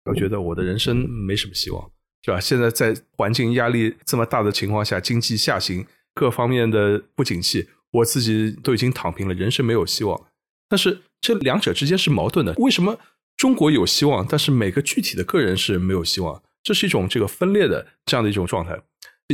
[0.06, 1.90] 我觉得我的人生没什么希望。
[2.28, 2.40] 是吧？
[2.40, 10.26] 现在在环境压力这么大的情况下，经济下行，各方面的不景气，我自己都已经躺平了，人生没有希望。
[10.68, 12.52] 但是这两者之间是矛盾的。
[12.58, 12.98] 为什么
[13.36, 16.42] 中国有希望，但是每个具体的个人是没有希望？
[16.62, 18.78] 这是一种这个分裂的这样的一种状态。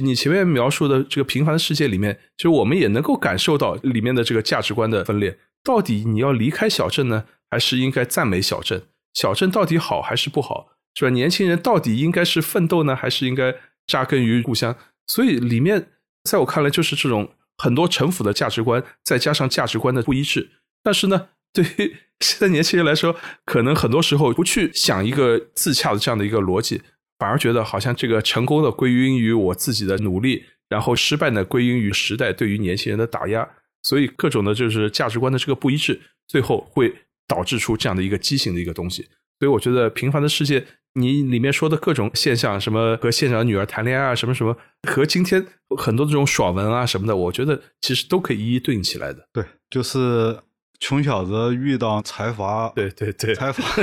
[0.00, 5.36] 你前面描述的这个平凡的世界里面，其实我们也能够感受到里面的这个价值观的分裂。
[5.64, 8.82] 到底你要离开小镇呢，还是应该赞美小镇？
[9.14, 10.73] 小镇到底好还是不好？
[10.94, 11.10] 是吧？
[11.10, 13.54] 年轻人到底应该是奋斗呢，还是应该
[13.86, 14.76] 扎根于故乡？
[15.06, 15.90] 所以里面，
[16.22, 20.50] 在我看来，就是这种很多城府的价值观，再加上价值观的不一致。
[20.82, 26.80] 但是呢，对于 现在年轻人来说，可能很多时候不去想一个自洽的这样的一个逻辑，
[27.18, 33.46] 反而觉得好像这个成功的归因于我自己的努力，然后失败呢归因于时代对于年轻人的打压。
[33.82, 36.94] 所以各种的就是价值观的这个不一致，最后会
[37.26, 39.02] 导致出这样的一个畸形的一个东西。
[39.40, 40.60] 所以我觉得《平凡的世界》。
[40.94, 44.56] 你里面说的各种现象，什么和县长女儿谈恋爱啊，什么什么，
[44.88, 45.44] 和今天
[45.76, 49.26] 很多这种爽文啊什么的，我觉得其实都可以一一对应起来的。
[49.32, 50.38] 对，就是
[50.78, 53.62] 穷小子遇到财阀，对对对，财阀。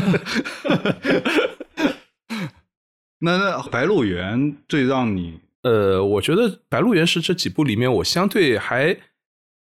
[3.24, 8.98] 那那《白鹿原》最让你呃，我觉得《白鹿原》是这几部里面我相对还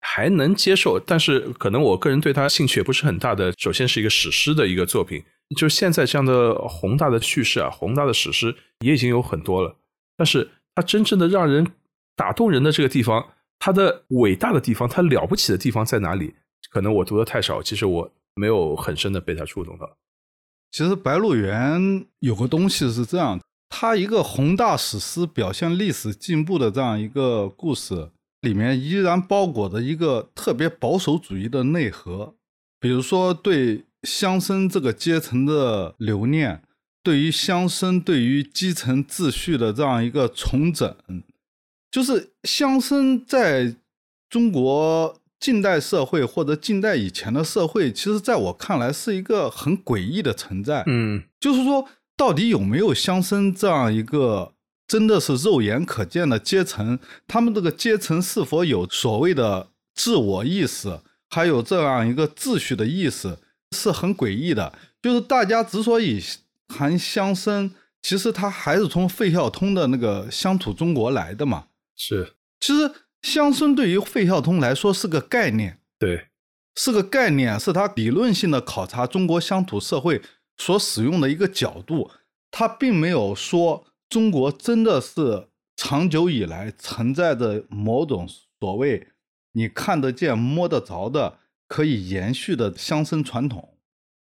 [0.00, 3.52] 还能接受，但是可能我个人对他兴趣也不是很大的。
[3.58, 5.22] 首先是一个史诗的一个作品，
[5.56, 9.76] 就现在这样的宏大的叙事啊，宏大的史诗也已经有很多了，
[10.16, 11.66] 但是它真正的让人
[12.14, 16.34] 打动人的这个地方，它的伟大的地方，它了不起的地方在哪里？
[16.70, 19.90] 可能我读的太少，其实我没有很深的被他触动到。
[20.70, 21.80] 其实《白鹿原》
[22.20, 28.10] 有个东西是这样，它一个宏大史诗表现历史进步的这样一个故事，
[28.42, 32.36] 里面依然包裹着一个特别保守主义的内核。
[32.78, 36.62] 比如说对乡绅这个阶层的留念，
[37.02, 40.96] 对于乡绅对于基层秩序的这样一个重整，
[41.90, 43.76] 就是乡绅在
[44.28, 45.16] 中国。
[45.40, 50.84] 近代社会或者近代以前的社会，其实在我看来是一个很诡异的存在。
[50.86, 54.52] 嗯，就是说，到底有没有乡绅这样一个
[54.86, 56.98] 真的是肉眼可见的阶层？
[57.26, 63.38] 他们这个阶层是否有所谓的自我意识，还有这样一个秩序的意识，
[63.76, 64.72] 是很诡异的。
[65.02, 66.22] 就是大家之所以
[66.68, 67.70] 谈乡绅，
[68.02, 71.66] 其实他还是从费孝通的那个乡土中国来的嘛。
[71.96, 72.92] 是，其实。
[73.22, 76.28] 乡绅对于费孝通来说是个概念，对，
[76.74, 80.22] 是个概念，是他理论性的考察中国乡土社会
[80.56, 82.10] 所使用的一个角度。
[82.50, 88.26] 他并没有说中国真的是长久以来存在着某种
[88.58, 89.08] 所谓
[89.52, 91.36] 你看得见、摸得着的
[91.70, 93.76] 可以延续的乡绅传统，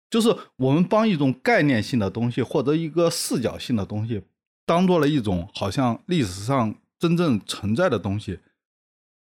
[0.08, 4.22] 就是我们帮一种概念性的东西或者一个视角性的东西，
[4.68, 8.38] 当做了一种好像历史上真正存在的东西。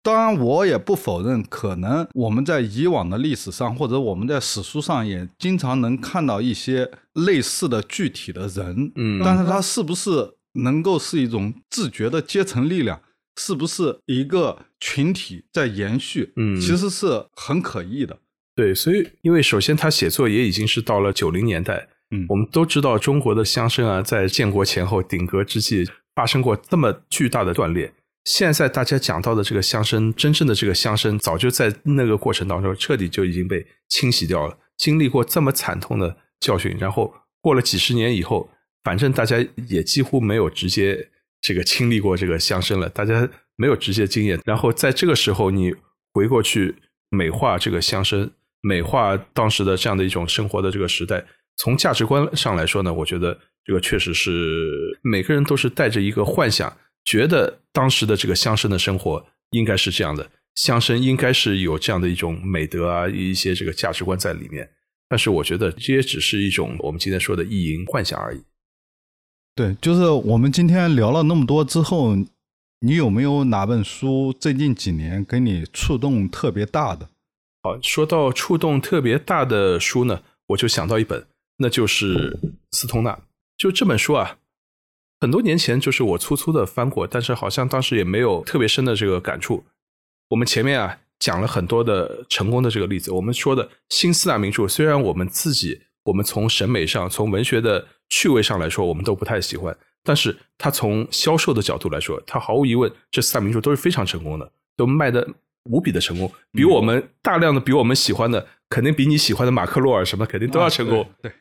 [0.04, 8.92] 当然，我也不否认，可能我们在以往的历史上，或者我们在史书上，也经常能看到一些类似的具体的人。
[8.96, 13.02] 嗯，但是它是不是能够是一种自觉的阶层力量，
[13.38, 16.34] 是不是一个群体在延续？
[16.36, 18.20] 嗯，其实是很可疑的。
[18.56, 21.88] 对，所以因为首先他写作也已经是到了九零年代。
[22.10, 25.86] 嗯，我们都知道中国的乡绅啊，在建国前后鼎革之际，
[26.16, 27.94] 发生过这么巨大的断裂。
[28.24, 34.58] 现在大家讲到的这个乡绅，真正的这个乡绅，早就在那个过程当中彻底就已经被清洗掉了。
[34.78, 38.50] 经历过这么惨痛的教训，然后过了几十年以后，
[38.84, 41.10] 反正大家也几乎没有直接
[41.42, 44.40] 这个经历过这个乡绅了，大家没有直接经验。
[44.46, 45.74] 然后在这个时候，你
[46.14, 46.76] 回过去
[47.10, 48.30] 美化这个乡绅，
[48.62, 51.24] 美化当时的这样的一种生活的这个时代，
[51.58, 56.76] 从价值观上来说呢，我觉得这个确实是每个人都是带着一个幻想。
[57.06, 64.70] 觉得当时的这个乡绅的生活应该是这样的，乡绅应该是有这样的一种美德啊，一些这个价值观在里面。
[65.08, 68.44] 但是我觉得这也只是一种我们今天说的意淫幻想而已。
[69.58, 72.16] 对，就是我们今天聊了那么多之后，
[72.82, 77.10] 你有没有哪本书最近几年给你触动特别大的？
[77.64, 81.26] 好，说到触动特别大的书呢，我就想到一本，
[81.58, 82.38] 那就是
[82.74, 83.20] 斯通纳。
[83.58, 84.38] 就这本书啊。
[85.20, 89.66] 很多年前，就是我粗粗的翻过，但是好像当时也没有特别深的这个感触。
[90.30, 105.28] 我们前面啊讲了很多的成功的这个例子，我们说的新四大名著，虽然我们自己，我们从审美上、从文学的趣味上来说，我们都不太喜欢，但是它从销售的角度来说，它毫无疑问，这四大名著都是非常成功的，都卖的
[105.66, 111.10] 无比的成功，比我们大量的比我们喜欢的，肯定比你喜欢的马克洛尔什么肯定都要成功。
[111.22, 111.32] 对。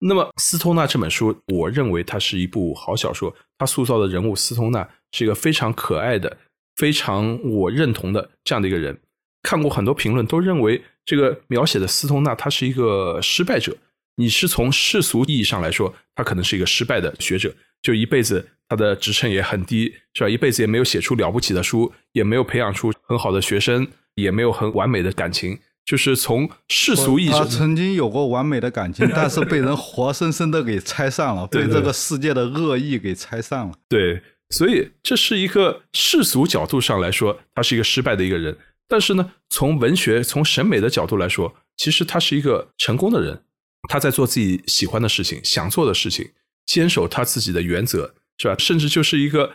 [0.00, 3.34] 那么斯通纳这本书，我认为它是一部好小说。
[3.58, 6.36] 他塑造的人物斯通纳是一个非常可爱的、
[6.76, 8.96] 非常我认同的这样的一个人。
[9.42, 13.76] 看过很多评论，都认为这个描写的斯通纳他是一个失败者。
[14.18, 20.28] 你是从世俗意义上来说，他可能是一个失败的学者，就一辈子他的职称也很低，是吧？
[20.28, 25.60] 一辈子也没有写出了不起的书，也没有培养出很好的学生，也没有很完美的感情。
[25.84, 33.72] 就是从世俗意义上，他曾经有过完美的感情，但是被人活生生的给拆散了， 被这个世界的恶意给拆散了。
[33.88, 38.54] 对，所以这是一个世俗角度上来说，他是一个失败的一个人。
[38.88, 43.40] 但是呢，从文学、从审美的角度来说，其实他是一个成功的人。
[43.88, 46.30] 他在做自己喜欢的事情、想做的事情，
[46.66, 48.56] 坚守他自己的原则，是吧？
[48.58, 49.52] 甚至就是一个。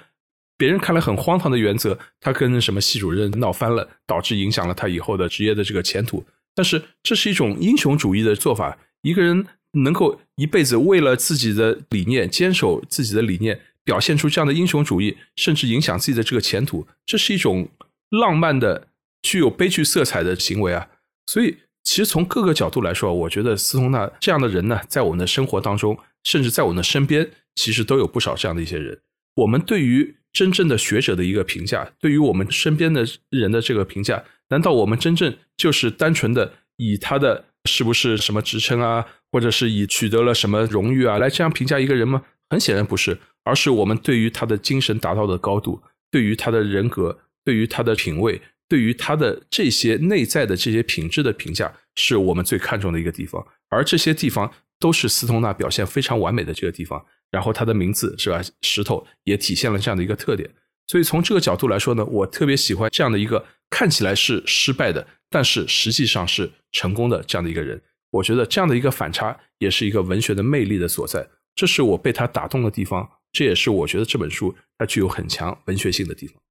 [0.56, 6.24] 别人看来很荒唐的原则，他跟什么系主任闹翻了，导致影响了他以后的职业的这个前途。
[6.54, 8.78] 但是这是一种英雄主义的做法。
[9.02, 17.68] 一个人能够一辈子为了自己的理念坚守自己的理念，表现出这样的英雄主义，甚至影响自己的这个前途，这是一种
[18.12, 18.88] 浪漫的、
[19.24, 20.88] 具有悲剧色彩的行为啊！
[21.26, 29.00] 所以其实从各个角度来说，我觉得斯通纳这样的人呢，在我们的生活当中，甚至在我们的身边，其实都有不少这样的一些人。
[29.36, 42.24] 我们对于真正的学者的一个评价，对于我们身边的人的这个评价，难道我们真正就是单纯的以他的是不是什么职称啊，或者是以取得了什么荣誉啊来这样评价一个人吗？
[42.50, 48.42] 很显然不是，而是我们对于他的精神达到的高度，对于他的人格，对于他的品味。
[48.74, 57.06] 对于他的这些内在的这些品质的评价，是我们最看重的一个地方，而这些地方都是斯通纳表现非常完美的这个地方。
[57.30, 60.50] 然后他的名字是吧，石头也体现了这样的一个特点。
[60.88, 67.80] 所以从这个角度来说呢，我特别喜欢这样的一个看起来是失败的，但是实际上是成功的这样的一个人。
[68.10, 76.42] 我觉得这样的一个反差也是一个文学的魅力的所在，这是我被他打动的地方，这也是我觉得这本书它具有很强文学性的地方，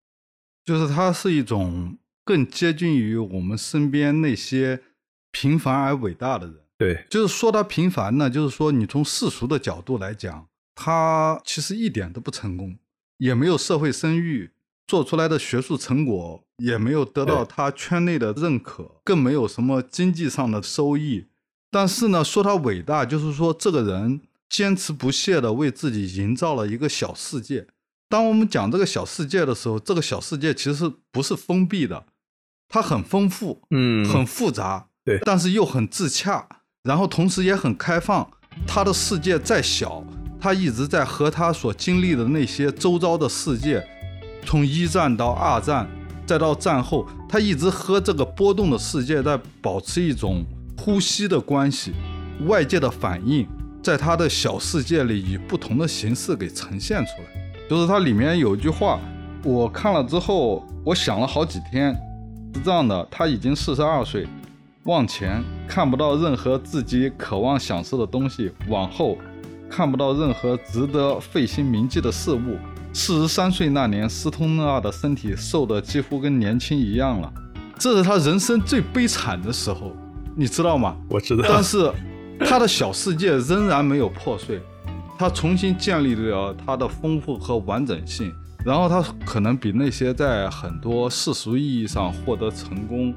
[0.65, 1.99] 就是它是一种。
[2.25, 4.83] 更接近于我们身边那些
[5.31, 6.57] 平凡而伟大的人。
[6.79, 12.77] 对，就是说他平凡呢，就是说你从世俗的角度来讲，他其实一点都不成功，
[13.19, 14.51] 也没有社会声誉，
[14.87, 21.27] 做出来的学术成果也没有得到他圈内的认可，更没有什么经济上的收益。
[21.71, 27.69] 但是呢，说他伟大，就是说这个人坚持不懈的为自己营造了一个小世界。
[28.09, 32.05] 当我们讲这个小世界的时候，这个小世界其实不是封闭的。
[32.73, 36.49] 它很丰富，嗯，很复杂，对，但是又很自洽，
[36.85, 38.27] 然后同时也很开放。
[38.67, 40.03] 他的世界再小，
[40.41, 43.87] 他一直在和他所经历的那些周遭的世界，
[44.47, 45.87] 从一战到二战，
[46.27, 50.43] 再到战后，他一直和这个波动的世界在保持一种
[50.79, 51.93] 呼吸的关系。
[52.47, 53.47] 外界的反应，
[53.83, 57.53] 在他的小世界里以不同的形式给呈现出来。
[57.69, 58.99] 就是它里面有一句话，
[59.45, 61.95] 我看了之后，我想了好几天。
[62.55, 64.27] 是这样的，他已经四十二岁，
[64.85, 69.17] 往前看不到任何自己渴望享受的东西，往后
[69.71, 72.59] 看不到任何值得费心铭记的事物。
[72.93, 77.33] 四十三岁那年，斯通纳的身体瘦得几乎跟年轻一样了，
[77.79, 79.97] 这是他人生最悲惨的时候，
[80.37, 80.95] 你知道吗？
[81.09, 81.45] 我知道。
[81.49, 81.91] 但是
[82.41, 84.61] 他的小世界仍然没有破碎，
[85.19, 88.31] 他重新建立了他的丰富和完整性。
[88.65, 93.13] 然后他可能比那些在很多世俗意义上获得成功、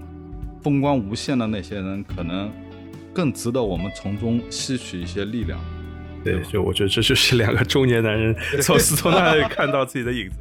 [0.64, 2.52] 风光无限的那些人，可能
[3.14, 5.60] 更值得我们从中吸取一些力量。
[6.24, 10.38] 对，就我觉得这就是两个中年男人从斯托纳看到自己的影子。